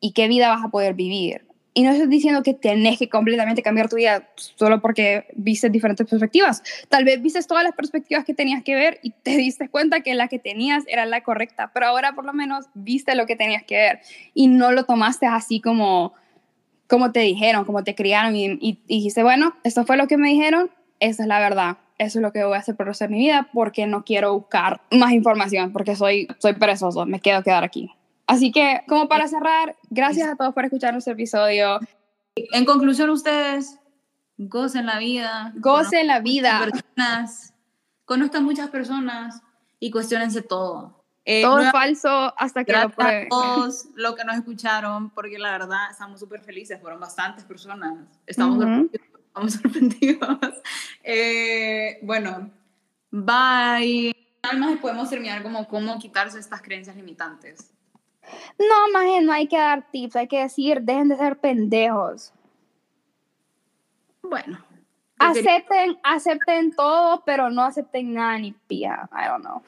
y 0.00 0.12
qué 0.12 0.28
vida 0.28 0.48
vas 0.48 0.64
a 0.64 0.68
poder 0.68 0.94
vivir. 0.94 1.46
Y 1.76 1.82
no 1.82 1.90
estoy 1.90 2.06
diciendo 2.06 2.44
que 2.44 2.54
tenés 2.54 3.00
que 3.00 3.08
completamente 3.08 3.60
cambiar 3.60 3.88
tu 3.88 3.96
vida 3.96 4.28
solo 4.36 4.80
porque 4.80 5.26
viste 5.34 5.68
diferentes 5.70 6.06
perspectivas. 6.08 6.62
Tal 6.88 7.04
vez 7.04 7.20
viste 7.20 7.42
todas 7.42 7.64
las 7.64 7.74
perspectivas 7.74 8.24
que 8.24 8.32
tenías 8.32 8.62
que 8.62 8.76
ver 8.76 9.00
y 9.02 9.10
te 9.10 9.36
diste 9.36 9.68
cuenta 9.68 10.00
que 10.00 10.14
la 10.14 10.28
que 10.28 10.38
tenías 10.38 10.84
era 10.86 11.04
la 11.04 11.22
correcta, 11.22 11.72
pero 11.74 11.86
ahora 11.86 12.14
por 12.14 12.24
lo 12.24 12.32
menos 12.32 12.66
viste 12.74 13.16
lo 13.16 13.26
que 13.26 13.34
tenías 13.34 13.64
que 13.64 13.74
ver 13.74 14.00
y 14.34 14.46
no 14.46 14.70
lo 14.70 14.84
tomaste 14.84 15.26
así 15.26 15.60
como, 15.60 16.14
como 16.86 17.10
te 17.10 17.20
dijeron, 17.20 17.64
como 17.64 17.82
te 17.82 17.96
criaron 17.96 18.36
y, 18.36 18.56
y, 18.60 18.78
dijiste, 18.86 19.24
bueno, 19.24 19.56
esto 19.64 19.84
fue 19.84 19.96
lo 19.96 20.06
que 20.06 20.16
me 20.16 20.28
dijeron, 20.28 20.70
esa 21.00 21.24
es 21.24 21.28
la 21.28 21.40
verdad. 21.40 21.78
Eso 21.98 22.18
es 22.18 22.22
lo 22.22 22.32
que 22.32 22.44
voy 22.44 22.54
a 22.54 22.58
hacer 22.58 22.76
por 22.76 22.86
el 22.86 22.90
resto 22.90 23.04
de 23.04 23.10
mi 23.10 23.18
vida 23.18 23.48
porque 23.52 23.86
no 23.86 24.04
quiero 24.04 24.32
buscar 24.34 24.80
más 24.92 25.12
información, 25.12 25.72
porque 25.72 25.96
soy, 25.96 26.28
soy 26.38 26.52
perezoso, 26.54 27.04
me 27.04 27.18
quedo 27.18 27.42
quedar 27.42 27.64
aquí. 27.64 27.90
Así 28.26 28.52
que, 28.52 28.82
como 28.88 29.08
para 29.08 29.28
cerrar, 29.28 29.76
gracias 29.90 30.28
a 30.28 30.36
todos 30.36 30.54
por 30.54 30.64
escuchar 30.64 30.92
nuestro 30.92 31.12
episodio. 31.12 31.78
En 32.36 32.64
conclusión, 32.64 33.10
ustedes 33.10 33.78
gocen 34.38 34.86
la 34.86 34.98
vida. 34.98 35.52
Gocen 35.56 36.06
la 36.06 36.20
vida. 36.20 36.60
Personas, 36.60 37.54
conozcan 38.04 38.44
muchas 38.44 38.70
personas 38.70 39.42
y 39.78 39.90
cuestionense 39.90 40.42
todo. 40.42 41.04
Eh, 41.26 41.42
todo 41.42 41.60
es 41.60 41.72
falso 41.72 42.34
hasta 42.36 42.64
que 42.64 42.72
lo 42.72 42.90
prueben. 42.90 43.26
A 43.26 43.28
todos 43.28 43.86
los 43.94 44.14
que 44.14 44.24
nos 44.24 44.36
escucharon, 44.36 45.10
porque 45.10 45.38
la 45.38 45.52
verdad 45.52 45.90
estamos 45.90 46.20
súper 46.20 46.40
felices, 46.40 46.80
fueron 46.80 47.00
bastantes 47.00 47.44
personas. 47.44 47.94
Estamos 48.26 48.56
sorprendidos. 48.56 49.06
Estamos 49.26 49.52
sorprendidos. 49.62 50.38
Eh, 51.02 51.98
bueno, 52.02 52.50
bye. 53.10 54.14
Además, 54.42 54.78
podemos 54.80 55.08
terminar 55.08 55.42
como 55.42 55.66
cómo 55.66 55.98
quitarse 55.98 56.38
estas 56.38 56.60
creencias 56.60 56.96
limitantes. 56.96 57.73
No, 58.58 58.90
más 58.92 59.04
no 59.22 59.32
hay 59.32 59.46
que 59.46 59.56
dar 59.56 59.90
tips, 59.90 60.16
hay 60.16 60.28
que 60.28 60.40
decir, 60.40 60.82
dejen 60.82 61.08
de 61.08 61.16
ser 61.16 61.38
pendejos. 61.38 62.32
Bueno. 64.22 64.58
Acepten, 65.18 65.98
acepten 66.02 66.74
todo, 66.74 67.22
pero 67.24 67.50
no 67.50 67.62
acepten 67.62 68.14
nada 68.14 68.38
ni 68.38 68.52
pía. 68.52 69.08
I 69.12 69.28
don't 69.28 69.44
know. 69.44 69.62